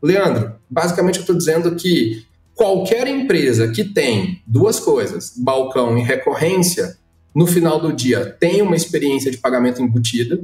[0.00, 6.96] Leandro, basicamente eu estou dizendo que qualquer empresa que tem duas coisas, balcão e recorrência,
[7.34, 10.40] no final do dia tem uma experiência de pagamento embutida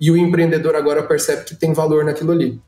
[0.00, 2.60] e o empreendedor agora percebe que tem valor naquilo ali.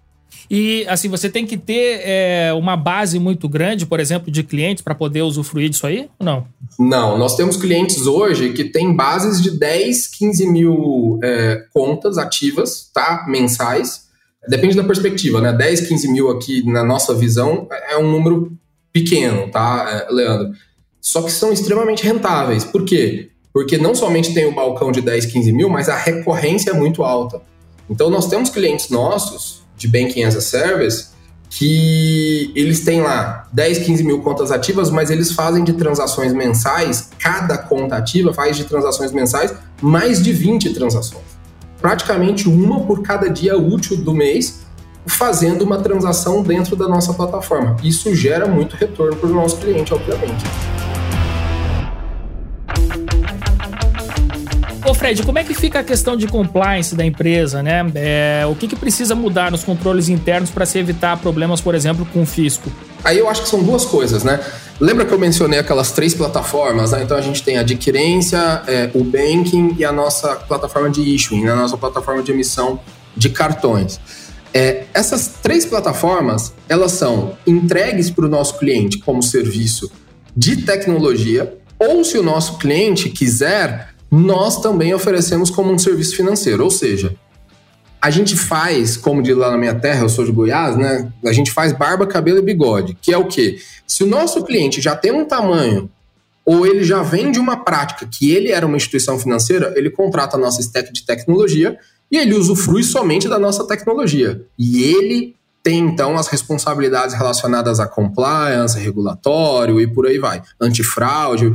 [0.50, 4.82] E assim, você tem que ter é, uma base muito grande, por exemplo, de clientes
[4.82, 6.08] para poder usufruir disso aí?
[6.18, 6.46] Ou não?
[6.78, 12.90] Não, nós temos clientes hoje que têm bases de 10, 15 mil é, contas ativas,
[12.92, 13.24] tá?
[13.28, 14.04] Mensais.
[14.48, 15.52] Depende da perspectiva, né?
[15.52, 18.52] 10, 15 mil aqui na nossa visão é um número
[18.92, 20.52] pequeno, tá, é, Leandro?
[21.00, 22.64] Só que são extremamente rentáveis.
[22.64, 23.30] Por quê?
[23.54, 27.04] Porque não somente tem o balcão de 10, 15 mil, mas a recorrência é muito
[27.04, 27.40] alta.
[27.88, 31.14] Então, nós temos clientes nossos de Banking as a Service
[31.48, 37.10] que eles têm lá 10, 15 mil contas ativas, mas eles fazem de transações mensais,
[37.16, 41.22] cada conta ativa faz de transações mensais mais de 20 transações.
[41.80, 44.64] Praticamente uma por cada dia útil do mês,
[45.06, 47.76] fazendo uma transação dentro da nossa plataforma.
[47.84, 50.44] Isso gera muito retorno para o nosso cliente, obviamente.
[55.04, 57.84] Fred, como é que fica a questão de compliance da empresa, né?
[57.94, 62.08] É, o que, que precisa mudar nos controles internos para se evitar problemas, por exemplo,
[62.10, 62.72] com o fisco?
[63.04, 64.40] Aí eu acho que são duas coisas, né?
[64.80, 66.92] Lembra que eu mencionei aquelas três plataformas?
[66.92, 67.02] Né?
[67.02, 71.44] Então a gente tem a adquirência, é, o banking e a nossa plataforma de issuing,
[71.44, 71.52] né?
[71.52, 72.80] a nossa plataforma de emissão
[73.14, 74.00] de cartões.
[74.54, 79.92] É, essas três plataformas, elas são entregues para o nosso cliente como serviço
[80.34, 86.62] de tecnologia, ou se o nosso cliente quiser, nós também oferecemos como um serviço financeiro.
[86.62, 87.16] Ou seja,
[88.00, 91.10] a gente faz, como de lá na minha terra, eu sou de Goiás, né?
[91.24, 93.58] A gente faz barba, cabelo e bigode, que é o quê?
[93.86, 95.90] Se o nosso cliente já tem um tamanho
[96.44, 100.36] ou ele já vem de uma prática que ele era uma instituição financeira, ele contrata
[100.36, 101.78] a nossa stack de tecnologia
[102.10, 104.44] e ele usufrui somente da nossa tecnologia.
[104.58, 111.54] E ele tem então as responsabilidades relacionadas a compliance, regulatório e por aí vai, antifraude.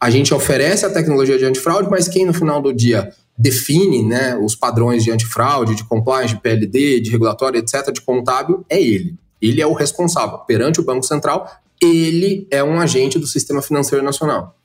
[0.00, 4.34] A gente oferece a tecnologia de antifraude, mas quem no final do dia define né,
[4.36, 9.14] os padrões de antifraude, de compliance, de PLD, de regulatório, etc., de contábil, é ele.
[9.42, 10.38] Ele é o responsável.
[10.38, 11.50] Perante o Banco Central,
[11.82, 14.56] ele é um agente do sistema financeiro nacional.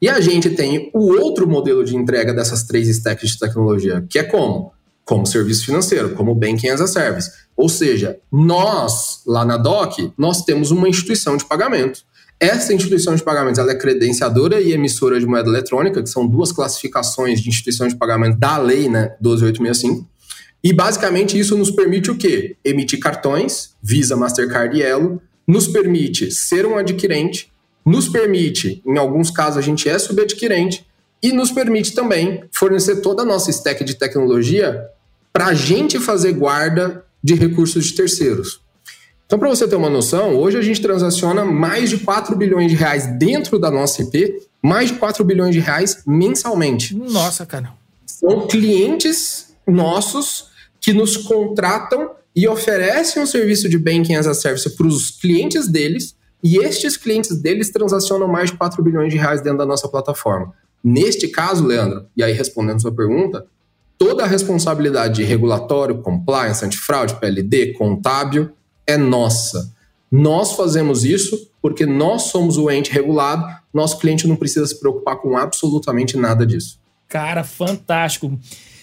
[0.00, 4.18] E a gente tem o outro modelo de entrega dessas três stacks de tecnologia, que
[4.18, 4.72] é como?
[5.04, 7.30] Como serviço financeiro, como Banking as a Service.
[7.56, 12.00] Ou seja, nós, lá na DOC, nós temos uma instituição de pagamento.
[12.38, 16.52] Essa instituição de pagamentos ela é credenciadora e emissora de moeda eletrônica, que são duas
[16.52, 20.08] classificações de instituição de pagamento da lei né, 12865.
[20.62, 22.56] E basicamente isso nos permite o quê?
[22.64, 27.50] Emitir cartões, Visa, Mastercard e Elo, nos permite ser um adquirente
[27.86, 30.84] nos permite, em alguns casos a gente é subadquirente,
[31.22, 34.84] e nos permite também fornecer toda a nossa stack de tecnologia
[35.32, 38.60] para a gente fazer guarda de recursos de terceiros.
[39.26, 42.76] Então, para você ter uma noção, hoje a gente transaciona mais de 4 bilhões de
[42.76, 46.94] reais dentro da nossa IP, mais de 4 bilhões de reais mensalmente.
[46.94, 47.72] Nossa, cara.
[48.06, 50.46] São clientes nossos
[50.80, 55.66] que nos contratam e oferecem um serviço de banking as a service para os clientes
[55.66, 59.88] deles, e estes clientes deles transacionam mais de 4 bilhões de reais dentro da nossa
[59.88, 60.52] plataforma.
[60.84, 63.44] Neste caso, Leandro, e aí respondendo sua pergunta,
[63.98, 68.50] toda a responsabilidade de regulatório, compliance, antifraude, PLD, contábil
[68.86, 69.74] é nossa.
[70.10, 75.16] Nós fazemos isso porque nós somos o ente regulado, nosso cliente não precisa se preocupar
[75.16, 76.78] com absolutamente nada disso.
[77.08, 78.38] Cara, fantástico.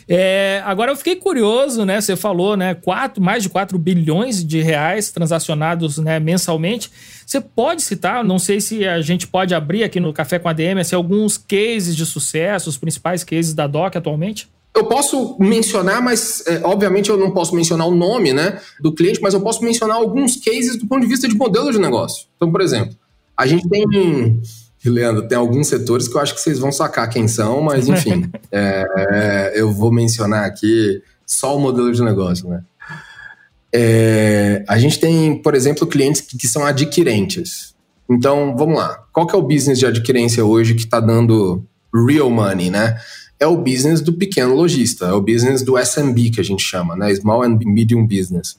[0.07, 1.99] É, agora eu fiquei curioso, né?
[2.01, 2.75] Você falou, né?
[2.75, 6.91] Quatro, mais de 4 bilhões de reais transacionados né, mensalmente.
[7.25, 10.53] Você pode citar, não sei se a gente pode abrir aqui no Café com a
[10.53, 14.49] DM, assim, alguns cases de sucesso, os principais cases da DOC atualmente?
[14.76, 19.21] Eu posso mencionar, mas é, obviamente eu não posso mencionar o nome né, do cliente,
[19.21, 22.26] mas eu posso mencionar alguns cases do ponto de vista de modelo de negócio.
[22.36, 22.95] Então, por exemplo,
[23.38, 23.86] a gente tem
[24.89, 28.30] Leandro, tem alguns setores que eu acho que vocês vão sacar quem são, mas enfim,
[28.51, 32.63] é, é, eu vou mencionar aqui só o modelo de negócio, né?
[33.76, 37.74] É, a gente tem, por exemplo, clientes que, que, são adquirentes.
[38.07, 39.03] Então, vamos lá.
[39.11, 41.63] Qual que é o business de adquirência hoje que está dando
[42.07, 42.99] real money, né?
[43.43, 46.95] É o business do pequeno lojista, é o business do SMB que a gente chama,
[46.95, 47.13] né?
[47.13, 48.55] Small and Medium Business.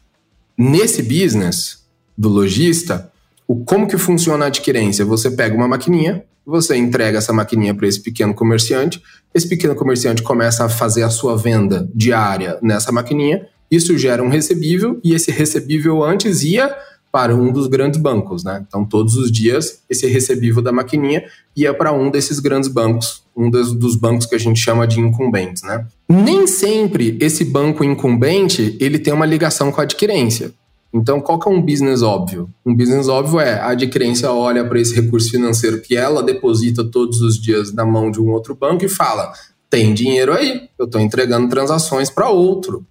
[0.58, 1.86] Nesse business
[2.18, 3.10] do lojista,
[3.48, 5.02] o como que funciona a adquirência?
[5.06, 9.02] Você pega uma maquininha, você entrega essa maquininha para esse pequeno comerciante,
[9.34, 14.28] esse pequeno comerciante começa a fazer a sua venda diária nessa maquininha, isso gera um
[14.28, 16.76] recebível e esse recebível antes ia
[17.14, 18.64] para um dos grandes bancos, né?
[18.66, 21.22] Então todos os dias esse recebível da maquininha
[21.56, 24.98] ia para um desses grandes bancos, um dos, dos bancos que a gente chama de
[24.98, 25.86] incumbentes, né?
[26.08, 30.52] Nem sempre esse banco incumbente ele tem uma ligação com a adquirência.
[30.92, 32.50] Então, qual que é um business óbvio?
[32.66, 37.20] Um business óbvio é a adquirência olha para esse recurso financeiro que ela deposita todos
[37.20, 39.32] os dias na mão de um outro banco e fala:
[39.70, 42.84] tem dinheiro aí, eu estou entregando transações para outro.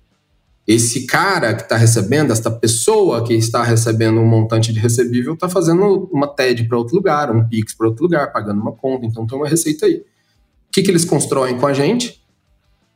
[0.65, 5.49] Esse cara que está recebendo, essa pessoa que está recebendo um montante de recebível, está
[5.49, 9.27] fazendo uma TED para outro lugar, um PIX para outro lugar, pagando uma conta, então
[9.27, 9.95] tem uma receita aí.
[9.95, 12.23] O que, que eles constroem com a gente?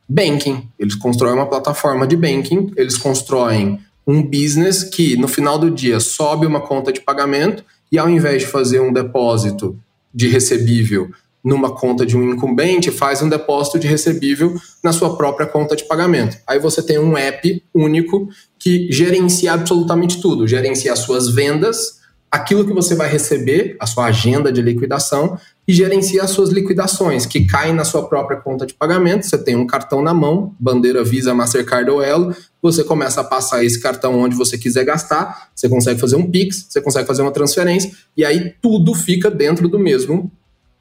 [0.07, 0.69] Banking.
[0.79, 5.99] Eles constroem uma plataforma de banking, eles constroem um business que no final do dia
[5.99, 9.77] sobe uma conta de pagamento e ao invés de fazer um depósito
[10.13, 11.11] de recebível
[11.47, 15.85] numa conta de um incumbente, faz um depósito de recebível na sua própria conta de
[15.85, 16.37] pagamento.
[16.45, 18.27] Aí você tem um app único
[18.59, 24.07] que gerencia absolutamente tudo, gerencia as suas vendas, aquilo que você vai receber, a sua
[24.07, 28.73] agenda de liquidação e gerencia as suas liquidações, que caem na sua própria conta de
[28.73, 29.25] pagamento.
[29.25, 33.63] Você tem um cartão na mão, bandeira Visa, Mastercard ou Elo, você começa a passar
[33.63, 37.31] esse cartão onde você quiser gastar, você consegue fazer um Pix, você consegue fazer uma
[37.31, 40.29] transferência, e aí tudo fica dentro do mesmo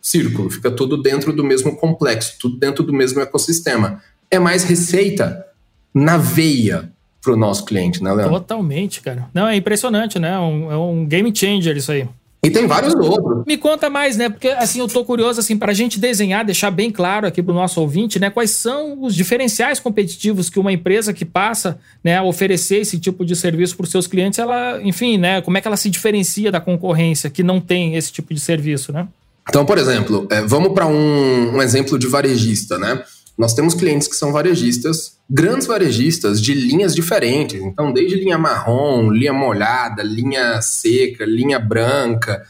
[0.06, 4.00] círculo, fica tudo dentro do mesmo complexo, tudo dentro do mesmo ecossistema.
[4.30, 5.44] É mais receita
[5.92, 8.34] na veia para o nosso cliente, né, Leandro?
[8.34, 9.28] Totalmente, cara.
[9.34, 10.34] Não, é impressionante, né?
[10.34, 12.08] É um, é um game changer isso aí.
[12.40, 13.44] E tem vários outros.
[13.44, 14.28] Me conta mais, né?
[14.28, 17.50] Porque assim, eu tô curioso assim para a gente desenhar, deixar bem claro aqui para
[17.50, 18.30] o nosso ouvinte, né?
[18.30, 23.24] Quais são os diferenciais competitivos que uma empresa que passa, né, a oferecer esse tipo
[23.24, 25.40] de serviço para os seus clientes, ela, enfim, né?
[25.40, 28.92] Como é que ela se diferencia da concorrência que não tem esse tipo de serviço,
[28.92, 29.08] né?
[29.48, 33.02] Então, por exemplo, é, vamos para um, um exemplo de varejista, né?
[33.38, 37.60] Nós temos clientes que são varejistas, grandes varejistas de linhas diferentes.
[37.60, 42.42] Então, desde linha marrom, linha molhada, linha seca, linha branca,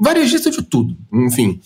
[0.00, 1.60] varejista de tudo, enfim.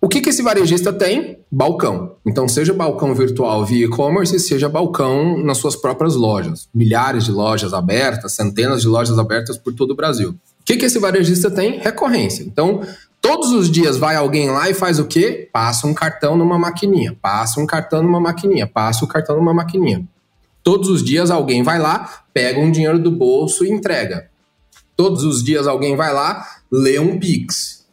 [0.00, 1.38] O que, que esse varejista tem?
[1.50, 2.16] Balcão.
[2.26, 6.68] Então, seja balcão virtual via e-commerce, seja balcão nas suas próprias lojas.
[6.74, 10.30] Milhares de lojas abertas, centenas de lojas abertas por todo o Brasil.
[10.30, 11.78] O que, que esse varejista tem?
[11.78, 12.42] Recorrência.
[12.42, 12.82] Então,
[13.24, 15.48] Todos os dias vai alguém lá e faz o quê?
[15.50, 20.06] Passa um cartão numa maquininha, passa um cartão numa maquininha, passa o cartão numa maquininha.
[20.62, 24.28] Todos os dias alguém vai lá, pega um dinheiro do bolso e entrega.
[24.94, 27.86] Todos os dias alguém vai lá, lê um Pix.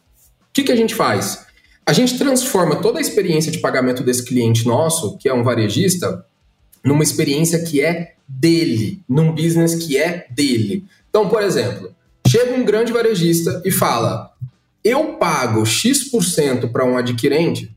[0.50, 1.46] O que, que a gente faz?
[1.86, 6.26] A gente transforma toda a experiência de pagamento desse cliente nosso, que é um varejista,
[6.84, 10.84] numa experiência que é dele, num business que é dele.
[11.08, 11.90] Então, por exemplo,
[12.28, 14.30] chega um grande varejista e fala:
[14.84, 17.74] eu pago X% para um adquirente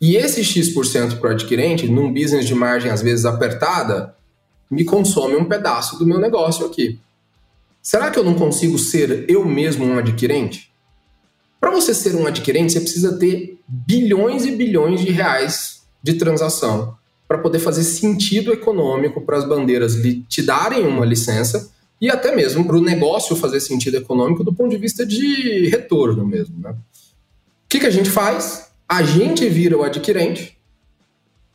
[0.00, 4.14] e esse X% para o adquirente, num business de margem às vezes apertada,
[4.70, 6.98] me consome um pedaço do meu negócio aqui.
[7.82, 10.72] Será que eu não consigo ser eu mesmo um adquirente?
[11.60, 16.96] Para você ser um adquirente, você precisa ter bilhões e bilhões de reais de transação
[17.28, 19.94] para poder fazer sentido econômico para as bandeiras
[20.28, 21.70] te darem uma licença
[22.00, 26.26] e até mesmo para o negócio fazer sentido econômico do ponto de vista de retorno
[26.26, 26.58] mesmo.
[26.58, 26.70] Né?
[26.70, 28.70] O que, que a gente faz?
[28.88, 30.56] A gente vira o adquirente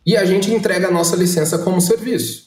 [0.05, 2.45] e a gente entrega a nossa licença como serviço.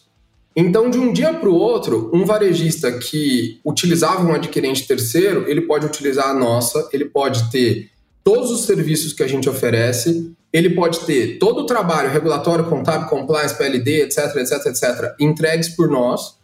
[0.55, 5.63] Então, de um dia para o outro, um varejista que utilizava um adquirente terceiro, ele
[5.63, 7.91] pode utilizar a nossa, ele pode ter
[8.25, 13.09] todos os serviços que a gente oferece, ele pode ter todo o trabalho regulatório, contábil,
[13.09, 16.38] compliance, PLD, etc, etc, etc, entregues por nós.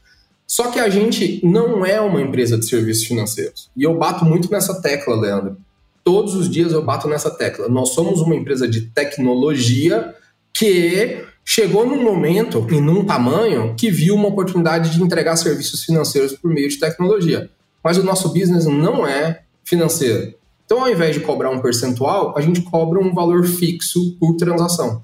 [0.47, 3.71] Só que a gente não é uma empresa de serviços financeiros.
[3.77, 5.57] E eu bato muito nessa tecla, Leandro.
[6.03, 7.69] Todos os dias eu bato nessa tecla.
[7.69, 10.15] Nós somos uma empresa de tecnologia
[10.53, 16.33] que chegou num momento e num tamanho que viu uma oportunidade de entregar serviços financeiros
[16.33, 17.51] por meio de tecnologia.
[17.83, 20.35] Mas o nosso business não é financeiro.
[20.65, 25.03] Então, ao invés de cobrar um percentual, a gente cobra um valor fixo por transação.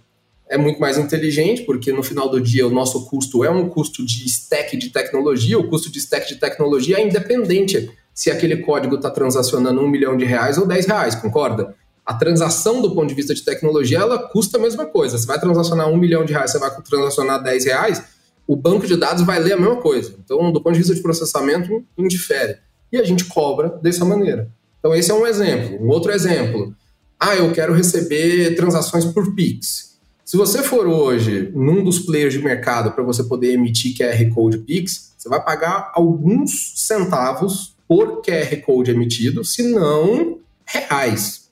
[0.50, 4.04] É muito mais inteligente, porque no final do dia o nosso custo é um custo
[4.04, 5.56] de stack de tecnologia.
[5.56, 10.16] O custo de stack de tecnologia é independente se aquele código está transacionando um milhão
[10.16, 11.74] de reais ou dez reais, concorda?
[12.04, 15.16] A transação do ponto de vista de tecnologia, ela custa a mesma coisa.
[15.16, 18.02] Você vai transacionar um milhão de reais, você vai transacionar dez reais,
[18.44, 20.16] o banco de dados vai ler a mesma coisa.
[20.24, 22.56] Então, do ponto de vista de processamento, indifere.
[22.90, 24.50] E a gente cobra dessa maneira.
[24.80, 25.80] Então, esse é um exemplo.
[25.80, 26.74] Um outro exemplo.
[27.18, 29.89] Ah, eu quero receber transações por Pix.
[30.30, 34.58] Se você for hoje num dos players de mercado para você poder emitir QR Code
[34.58, 41.50] Pix, você vai pagar alguns centavos por QR Code emitido, se não reais.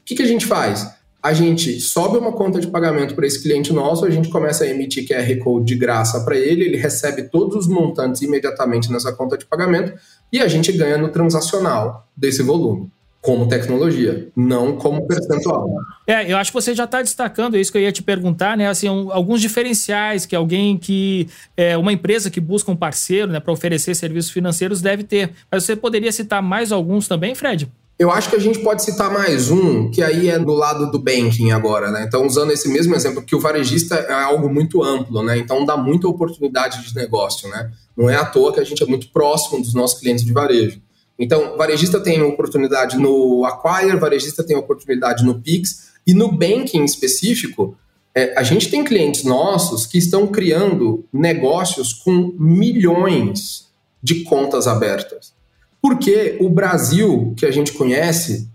[0.00, 0.90] O que, que a gente faz?
[1.22, 4.68] A gente sobe uma conta de pagamento para esse cliente nosso, a gente começa a
[4.68, 9.36] emitir QR Code de graça para ele, ele recebe todos os montantes imediatamente nessa conta
[9.36, 9.92] de pagamento
[10.32, 12.90] e a gente ganha no transacional desse volume
[13.24, 15.66] como tecnologia, não como percentual.
[16.06, 18.68] É, eu acho que você já está destacando isso que eu ia te perguntar, né?
[18.68, 23.40] Assim, um, alguns diferenciais que alguém que é uma empresa que busca um parceiro, né,
[23.40, 25.32] para oferecer serviços financeiros deve ter.
[25.50, 27.66] Mas você poderia citar mais alguns também, Fred?
[27.98, 30.98] Eu acho que a gente pode citar mais um, que aí é do lado do
[30.98, 32.04] banking agora, né?
[32.06, 35.38] Então, usando esse mesmo exemplo, que o varejista é algo muito amplo, né?
[35.38, 37.70] Então, dá muita oportunidade de negócio, né?
[37.96, 40.82] Não é à toa que a gente é muito próximo dos nossos clientes de varejo.
[41.18, 47.76] Então, varejista tem oportunidade no Acquire, varejista tem oportunidade no Pix, e no banking específico,
[48.14, 53.68] é, a gente tem clientes nossos que estão criando negócios com milhões
[54.02, 55.32] de contas abertas.
[55.80, 58.48] Porque o Brasil que a gente conhece,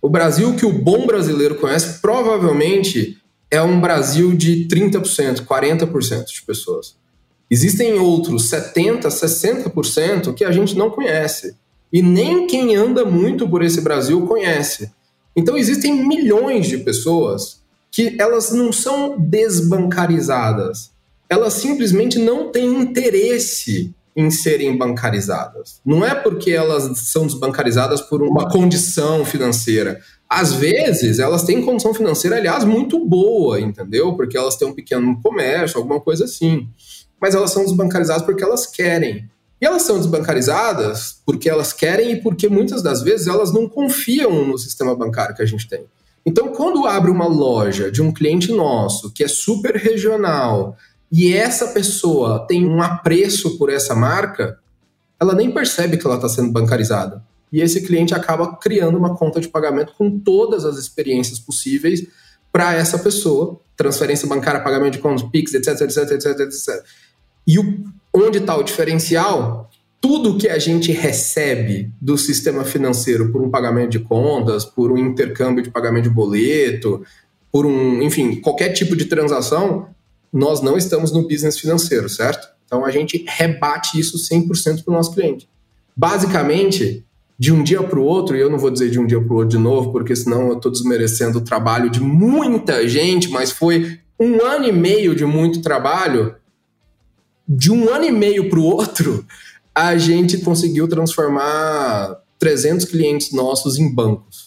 [0.00, 3.20] o Brasil que o bom brasileiro conhece, provavelmente
[3.50, 6.96] é um Brasil de 30%, 40% de pessoas.
[7.50, 11.56] Existem outros 70%, 60% que a gente não conhece.
[11.92, 14.90] E nem quem anda muito por esse Brasil conhece.
[15.34, 20.90] Então existem milhões de pessoas que elas não são desbancarizadas.
[21.28, 25.80] Elas simplesmente não têm interesse em serem bancarizadas.
[25.84, 30.00] Não é porque elas são desbancarizadas por uma condição financeira.
[30.28, 34.16] Às vezes, elas têm condição financeira, aliás, muito boa, entendeu?
[34.16, 36.68] Porque elas têm um pequeno comércio, alguma coisa assim
[37.20, 39.28] mas elas são desbancarizadas porque elas querem.
[39.60, 44.46] E elas são desbancarizadas porque elas querem e porque muitas das vezes elas não confiam
[44.46, 45.84] no sistema bancário que a gente tem.
[46.24, 50.76] Então, quando abre uma loja de um cliente nosso que é super regional
[51.10, 54.58] e essa pessoa tem um apreço por essa marca,
[55.20, 57.22] ela nem percebe que ela está sendo bancarizada.
[57.52, 62.06] E esse cliente acaba criando uma conta de pagamento com todas as experiências possíveis
[62.52, 66.84] para essa pessoa, transferência bancária, pagamento de contas, Pix, etc, etc, etc, etc.
[67.46, 69.70] E o, onde está o diferencial?
[70.00, 74.98] Tudo que a gente recebe do sistema financeiro por um pagamento de contas, por um
[74.98, 77.04] intercâmbio de pagamento de boleto,
[77.50, 79.88] por um, enfim, qualquer tipo de transação,
[80.32, 82.48] nós não estamos no business financeiro, certo?
[82.66, 85.48] Então a gente rebate isso 100% para o nosso cliente.
[85.96, 87.04] Basicamente,
[87.38, 89.32] de um dia para o outro, e eu não vou dizer de um dia para
[89.32, 93.50] o outro de novo, porque senão eu estou desmerecendo o trabalho de muita gente, mas
[93.50, 96.34] foi um ano e meio de muito trabalho
[97.48, 99.24] de um ano e meio para o outro,
[99.74, 104.46] a gente conseguiu transformar 300 clientes nossos em bancos.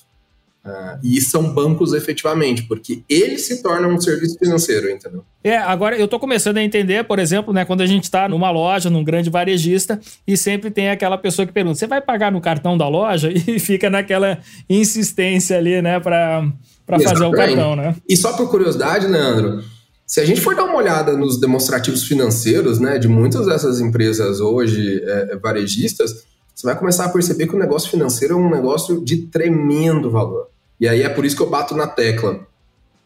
[0.66, 5.24] Uh, e são bancos efetivamente, porque eles se tornam um serviço financeiro, entendeu?
[5.42, 8.52] É, agora eu estou começando a entender, por exemplo, né, quando a gente está numa
[8.52, 12.42] loja, num grande varejista, e sempre tem aquela pessoa que pergunta: você vai pagar no
[12.42, 13.32] cartão da loja?
[13.50, 14.38] E fica naquela
[14.70, 16.52] insistência ali, né, para
[16.86, 17.96] fazer o cartão, né?
[18.08, 19.64] E só por curiosidade, Leandro,
[20.10, 24.40] se a gente for dar uma olhada nos demonstrativos financeiros né, de muitas dessas empresas
[24.40, 28.50] hoje é, é, varejistas, você vai começar a perceber que o negócio financeiro é um
[28.50, 30.48] negócio de tremendo valor.
[30.82, 32.40] E aí é por isso que eu bato na tecla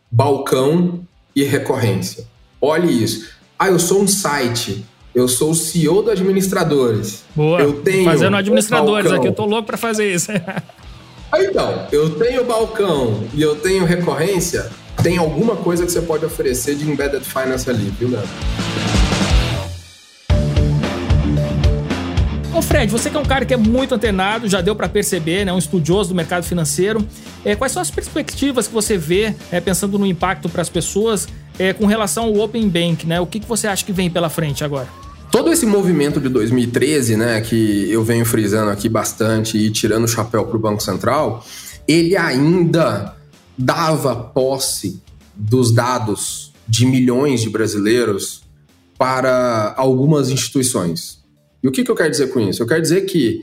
[0.09, 2.25] balcão e recorrência.
[2.61, 3.31] Olhe isso.
[3.59, 4.85] Ah, eu sou um site.
[5.13, 7.25] Eu sou o CEO do administradores.
[7.35, 7.59] Boa.
[7.59, 9.17] Eu tenho fazendo administradores balcão.
[9.17, 10.31] aqui, eu tô louco para fazer isso.
[11.35, 14.71] então, eu tenho balcão e eu tenho recorrência
[15.03, 18.29] tem alguma coisa que você pode oferecer de embedded finance ali, viu, Leandro?
[22.55, 25.43] Ô Fred, você que é um cara que é muito antenado, já deu para perceber,
[25.43, 27.05] né, um estudioso do mercado financeiro.
[27.43, 31.27] É, quais são as perspectivas que você vê, é, pensando no impacto para as pessoas,
[31.59, 33.19] é, com relação ao Open Bank, né?
[33.19, 34.87] O que, que você acha que vem pela frente agora?
[35.29, 40.07] Todo esse movimento de 2013, né, que eu venho frisando aqui bastante e tirando o
[40.07, 41.43] chapéu para o Banco Central,
[41.87, 43.15] ele ainda
[43.57, 45.01] dava posse
[45.35, 48.43] dos dados de milhões de brasileiros
[48.97, 51.23] para algumas instituições.
[51.61, 52.61] E o que, que eu quero dizer com isso?
[52.61, 53.41] Eu quero dizer que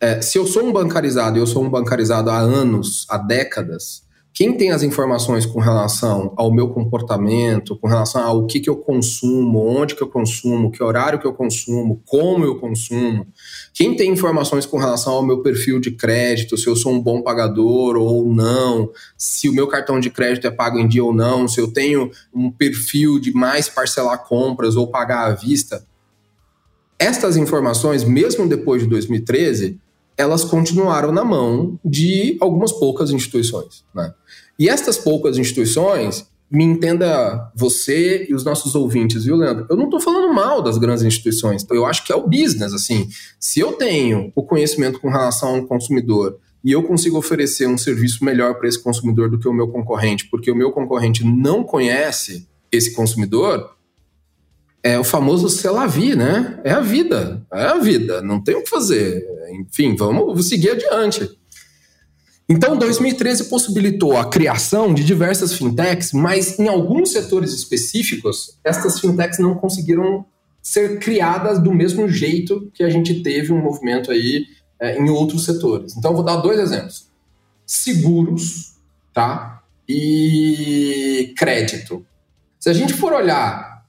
[0.00, 4.02] é, se eu sou um bancarizado eu sou um bancarizado há anos, há décadas,
[4.34, 8.76] quem tem as informações com relação ao meu comportamento, com relação ao que, que eu
[8.76, 13.26] consumo, onde que eu consumo, que horário que eu consumo, como eu consumo,
[13.72, 17.22] quem tem informações com relação ao meu perfil de crédito, se eu sou um bom
[17.22, 21.48] pagador ou não, se o meu cartão de crédito é pago em dia ou não,
[21.48, 25.86] se eu tenho um perfil de mais parcelar compras ou pagar à vista,
[26.98, 29.80] estas informações, mesmo depois de 2013,
[30.16, 33.84] elas continuaram na mão de algumas poucas instituições.
[33.94, 34.12] Né?
[34.58, 39.66] E estas poucas instituições, me entenda você e os nossos ouvintes, viu, Leandro?
[39.70, 41.66] Eu não estou falando mal das grandes instituições.
[41.70, 43.08] Eu acho que é o business, assim.
[43.40, 47.78] Se eu tenho o conhecimento com relação a um consumidor e eu consigo oferecer um
[47.78, 51.64] serviço melhor para esse consumidor do que o meu concorrente, porque o meu concorrente não
[51.64, 53.74] conhece esse consumidor,
[54.82, 56.60] é o famoso selavi, né?
[56.64, 59.24] É a vida, é a vida, não tem o que fazer.
[59.52, 61.30] Enfim, vamos seguir adiante.
[62.52, 69.38] Então, 2013 possibilitou a criação de diversas fintechs, mas em alguns setores específicos, estas fintechs
[69.38, 70.26] não conseguiram
[70.60, 74.44] ser criadas do mesmo jeito que a gente teve um movimento aí
[74.78, 75.96] é, em outros setores.
[75.96, 77.08] Então, vou dar dois exemplos:
[77.64, 78.74] seguros,
[79.14, 79.62] tá?
[79.88, 82.04] E crédito.
[82.60, 83.82] Se a gente for olhar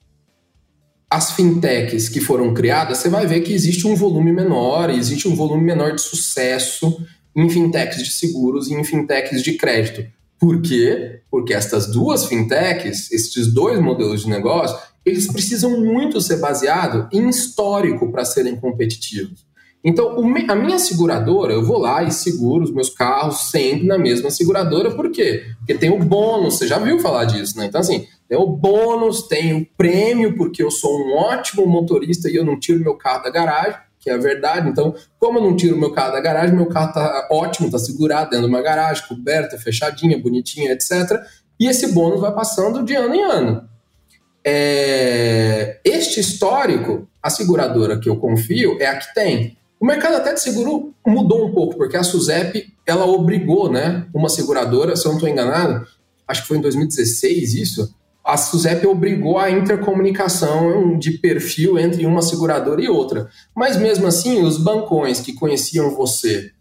[1.09, 5.35] as fintechs que foram criadas, você vai ver que existe um volume menor, existe um
[5.35, 7.05] volume menor de sucesso
[7.35, 10.05] em fintechs de seguros e em fintechs de crédito.
[10.39, 11.21] Por quê?
[11.31, 17.27] Porque estas duas fintechs, estes dois modelos de negócio, eles precisam muito ser baseados em
[17.29, 19.45] histórico para serem competitivos.
[19.83, 20.15] Então,
[20.47, 24.91] a minha seguradora, eu vou lá e seguro os meus carros sempre na mesma seguradora,
[24.91, 25.43] por quê?
[25.57, 27.65] Porque tem o bônus, você já viu falar disso, né?
[27.65, 32.35] Então, assim, tem o bônus, tem o prêmio, porque eu sou um ótimo motorista e
[32.35, 34.69] eu não tiro meu carro da garagem, que é a verdade.
[34.69, 38.31] Então, como eu não tiro meu carro da garagem, meu carro tá ótimo, tá segurado
[38.31, 41.21] dentro de uma garagem, coberta, fechadinha, bonitinha, etc.
[41.57, 43.69] E esse bônus vai passando de ano em ano.
[44.45, 45.79] É...
[45.85, 49.57] Este histórico, a seguradora que eu confio é a que tem.
[49.79, 54.27] O mercado até de seguro mudou um pouco, porque a SUSEP ela obrigou né, uma
[54.27, 55.85] seguradora, se eu não estou enganado,
[56.27, 57.95] acho que foi em 2016 isso,
[58.33, 63.29] a SUSEP obrigou a intercomunicação de perfil entre uma seguradora e outra.
[63.55, 66.51] Mas mesmo assim, os bancões que conheciam você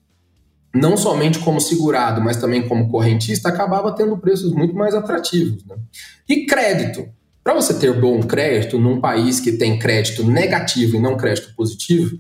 [0.75, 5.65] não somente como segurado, mas também como correntista, acabava tendo preços muito mais atrativos.
[5.65, 5.77] Né?
[6.29, 7.09] E crédito.
[7.43, 12.19] Para você ter bom crédito num país que tem crédito negativo e não crédito positivo,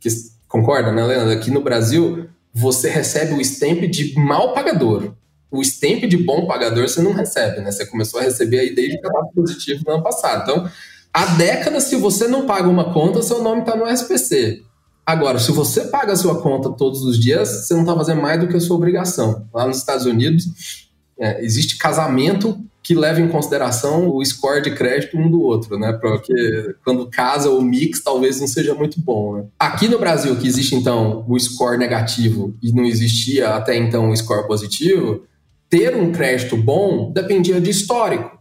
[0.00, 0.08] que
[0.48, 1.32] concorda, né, Leandro?
[1.32, 5.14] Aqui no Brasil, você recebe o stamp de mal pagador
[5.50, 7.72] o stamp de bom pagador você não recebe, né?
[7.72, 10.42] Você começou a receber aí desde cadastro positivo no ano passado.
[10.42, 10.70] Então,
[11.12, 14.62] há décadas, se você não paga uma conta, seu nome está no SPC.
[15.04, 18.38] Agora, se você paga a sua conta todos os dias, você não está fazendo mais
[18.38, 19.48] do que a sua obrigação.
[19.52, 20.88] Lá nos Estados Unidos,
[21.18, 25.92] é, existe casamento que leva em consideração o score de crédito um do outro, né?
[25.92, 29.36] Porque quando casa o mix talvez não seja muito bom.
[29.36, 29.44] Né?
[29.58, 34.16] Aqui no Brasil, que existe então o score negativo e não existia até então o
[34.16, 35.24] score positivo,
[35.70, 38.38] ter um crédito bom dependia de histórico.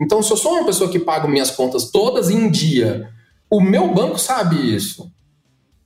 [0.00, 3.08] Então, se eu sou uma pessoa que paga minhas contas todas em dia,
[3.48, 5.10] o meu banco sabe isso.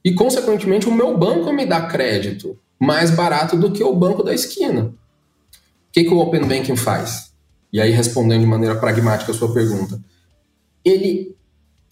[0.03, 4.32] E, consequentemente, o meu banco me dá crédito mais barato do que o banco da
[4.32, 4.84] esquina.
[4.84, 4.92] O
[5.92, 7.32] que, que o Open Banking faz?
[7.72, 10.01] E aí, respondendo de maneira pragmática a sua pergunta,
[10.84, 11.36] ele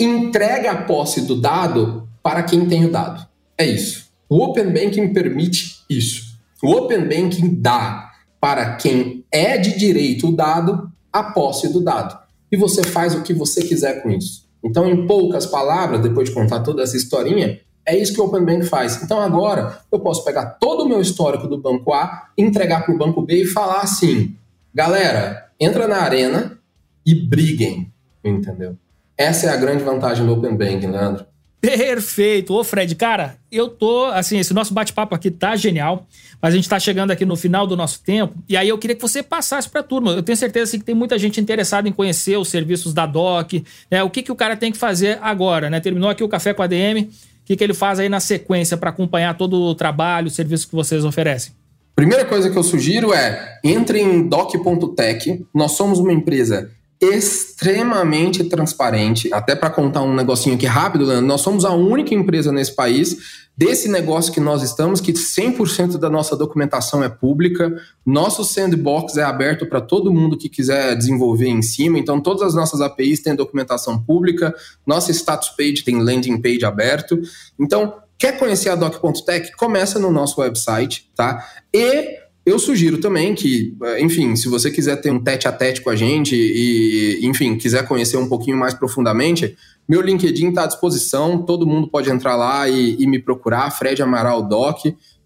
[0.01, 3.27] entrega a posse do dado para quem tem o dado.
[3.59, 4.09] É isso.
[4.29, 6.39] O Open Banking permite isso.
[6.63, 8.14] O Open Banking dá
[8.45, 12.15] para quem é de direito o dado a posse do dado.
[12.53, 14.47] E você faz o que você quiser com isso.
[14.63, 18.45] Então, em poucas palavras, depois de contar toda essa historinha, é isso que o Open
[18.45, 19.03] Bank faz.
[19.03, 22.99] Então, agora, eu posso pegar todo o meu histórico do banco A, entregar para o
[22.99, 24.37] banco B e falar assim:
[24.75, 26.59] galera, entra na arena
[27.07, 27.91] e briguem.
[28.23, 28.77] Entendeu?
[29.17, 31.25] Essa é a grande vantagem do Open Banking, Leandro.
[31.65, 32.55] Perfeito.
[32.55, 36.07] Ô, Fred, cara, eu tô, assim, esse nosso bate-papo aqui tá genial,
[36.41, 38.95] mas a gente tá chegando aqui no final do nosso tempo, e aí eu queria
[38.95, 40.13] que você passasse pra turma.
[40.13, 43.65] Eu tenho certeza assim, que tem muita gente interessada em conhecer os serviços da DOC,
[43.91, 44.03] né?
[44.03, 45.81] O que, que o cara tem que fazer agora, né?
[45.81, 47.09] Terminou aqui o Café com a DM, o
[47.47, 50.75] que, que ele faz aí na sequência para acompanhar todo o trabalho, o serviço que
[50.75, 51.53] vocês oferecem?
[51.95, 55.47] Primeira coisa que eu sugiro é entre em doc.tech.
[55.55, 56.71] Nós somos uma empresa
[57.01, 59.33] extremamente transparente.
[59.33, 63.45] Até para contar um negocinho aqui rápido, Leandro, nós somos a única empresa nesse país
[63.57, 67.73] desse negócio que nós estamos, que 100% da nossa documentação é pública,
[68.05, 72.55] nosso sandbox é aberto para todo mundo que quiser desenvolver em cima, então todas as
[72.55, 74.53] nossas APIs têm documentação pública,
[74.85, 77.21] nossa status page tem landing page aberto.
[77.59, 79.53] Então, quer conhecer a doc.tech?
[79.57, 81.47] Começa no nosso website, tá?
[81.73, 85.89] E eu sugiro também que, enfim, se você quiser ter um tete a tete com
[85.89, 89.57] a gente e, enfim, quiser conhecer um pouquinho mais profundamente,
[89.89, 94.03] meu LinkedIn está à disposição, todo mundo pode entrar lá e, e me procurar, Fred
[94.03, 94.81] Amaral Doc.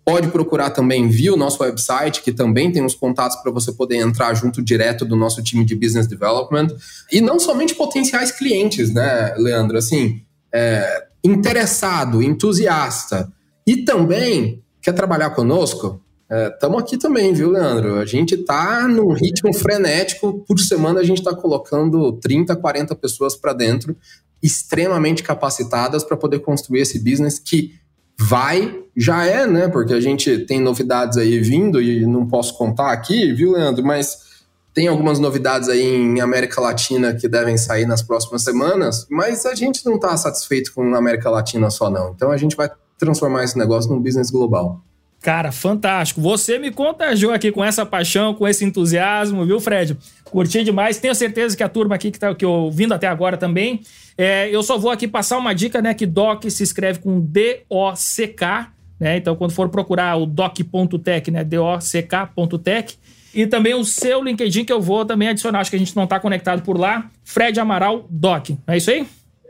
[0.05, 3.97] Pode procurar também via o nosso website, que também tem os contatos para você poder
[3.97, 6.69] entrar junto direto do nosso time de Business Development.
[7.12, 9.77] E não somente potenciais clientes, né, Leandro?
[9.77, 13.31] Assim, é, interessado, entusiasta.
[13.66, 16.01] E também quer trabalhar conosco?
[16.31, 17.97] Estamos é, aqui também, viu, Leandro?
[17.97, 20.45] A gente está num ritmo frenético.
[20.47, 23.97] Por semana a gente está colocando 30, 40 pessoas para dentro,
[24.43, 27.74] extremamente capacitadas para poder construir esse business que
[28.20, 29.68] vai, já é, né?
[29.68, 33.85] Porque a gente tem novidades aí vindo e não posso contar aqui, viu, Leandro?
[33.85, 34.29] Mas
[34.74, 39.55] tem algumas novidades aí em América Latina que devem sair nas próximas semanas, mas a
[39.55, 42.11] gente não está satisfeito com a América Latina só, não.
[42.11, 44.85] Então a gente vai transformar esse negócio num business global.
[45.21, 46.21] Cara, fantástico.
[46.21, 49.97] Você me contagiou aqui com essa paixão, com esse entusiasmo, viu, Fred?
[50.25, 50.99] Curti demais.
[50.99, 53.81] Tenho certeza que a turma aqui que tá que ouvindo até agora também.
[54.16, 55.93] É, eu só vou aqui passar uma dica, né?
[55.93, 59.16] Que doc se escreve com D-O-C-K, né?
[59.16, 61.43] Então, quando for procurar o doc.tech, né?
[61.43, 62.97] D-O-C-K.tech.
[63.35, 65.61] E também o seu LinkedIn que eu vou também adicionar.
[65.61, 67.11] Acho que a gente não está conectado por lá.
[67.25, 68.51] Fred Amaral Doc.
[68.66, 69.07] É isso aí?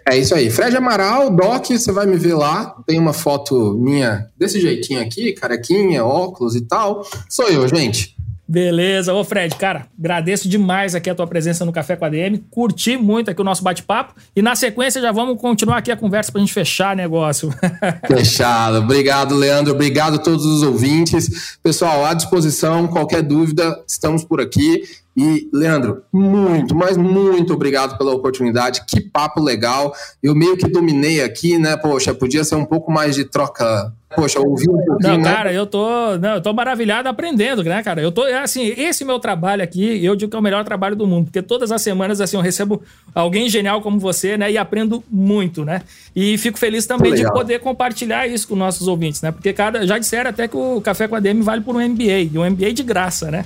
[0.09, 0.49] É isso aí.
[0.49, 2.75] Fred Amaral, Doc, você vai me ver lá.
[2.87, 7.07] Tem uma foto minha desse jeitinho aqui, carequinha, óculos e tal.
[7.29, 8.17] Sou eu, gente.
[8.49, 9.13] Beleza.
[9.13, 12.39] Ô, Fred, cara, agradeço demais aqui a tua presença no Café com a DM.
[12.51, 14.15] Curti muito aqui o nosso bate-papo.
[14.35, 17.53] E na sequência já vamos continuar aqui a conversa pra gente fechar negócio.
[18.09, 18.79] Fechado.
[18.79, 19.75] Obrigado, Leandro.
[19.75, 21.59] Obrigado a todos os ouvintes.
[21.63, 22.87] Pessoal, à disposição.
[22.87, 24.85] Qualquer dúvida, estamos por aqui.
[25.21, 28.85] E, Leandro, muito, mas muito obrigado pela oportunidade.
[28.87, 29.93] Que papo legal.
[30.23, 31.77] Eu meio que dominei aqui, né?
[31.77, 34.99] Poxa, podia ser um pouco mais de troca Poxa, ouvi um pouquinho.
[35.01, 35.25] Não, né?
[35.25, 38.01] cara, eu tô, não, eu tô maravilhado aprendendo, né, cara?
[38.01, 40.97] Eu tô, é assim, esse meu trabalho aqui, eu digo que é o melhor trabalho
[40.97, 42.83] do mundo, porque todas as semanas, assim, eu recebo
[43.15, 45.83] alguém genial como você, né, e aprendo muito, né?
[46.17, 49.31] E fico feliz também de poder compartilhar isso com nossos ouvintes, né?
[49.31, 52.31] Porque cada, já disseram até que o Café com a DM vale por um MBA,
[52.33, 53.45] e um MBA de graça, né?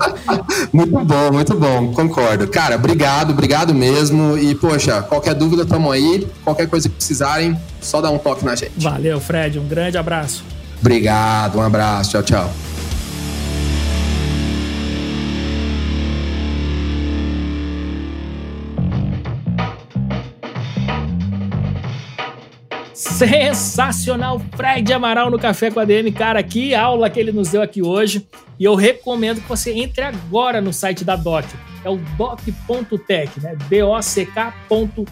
[0.72, 2.48] muito bom, muito bom, concordo.
[2.48, 4.38] Cara, obrigado, obrigado mesmo.
[4.38, 6.26] E, poxa, qualquer dúvida, tamo aí.
[6.42, 8.72] Qualquer coisa que precisarem, só dá um toque na gente.
[8.76, 9.58] Valeu, Fred.
[9.58, 10.44] Um grande abraço.
[10.80, 12.10] Obrigado, um abraço.
[12.12, 12.50] Tchau, tchau.
[23.16, 26.12] Sensacional, Fred Amaral no Café com a DM.
[26.12, 28.26] Cara, que aula que ele nos deu aqui hoje.
[28.58, 31.46] E eu recomendo que você entre agora no site da DOC.
[31.84, 33.56] É o doc.tech, né?
[33.68, 35.06] D-O-C-K.tech,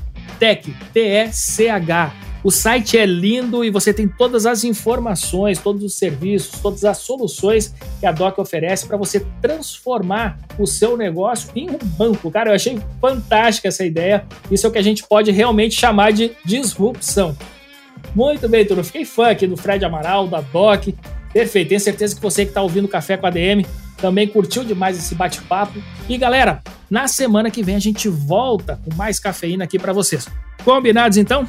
[0.92, 2.12] T-E-C-H.
[2.44, 6.98] O site é lindo e você tem todas as informações, todos os serviços, todas as
[6.98, 12.30] soluções que a Doc oferece para você transformar o seu negócio em um banco.
[12.30, 14.26] Cara, eu achei fantástica essa ideia.
[14.50, 17.34] Isso é o que a gente pode realmente chamar de disrupção.
[18.14, 18.84] Muito bem, turma.
[18.84, 20.88] Fiquei fã aqui do Fred Amaral, da Doc.
[21.32, 21.70] Perfeito.
[21.70, 23.64] Tenho certeza que você que está ouvindo Café com a DM
[23.96, 25.82] também curtiu demais esse bate-papo.
[26.06, 30.28] E galera, na semana que vem a gente volta com mais cafeína aqui para vocês.
[30.62, 31.48] Combinados então?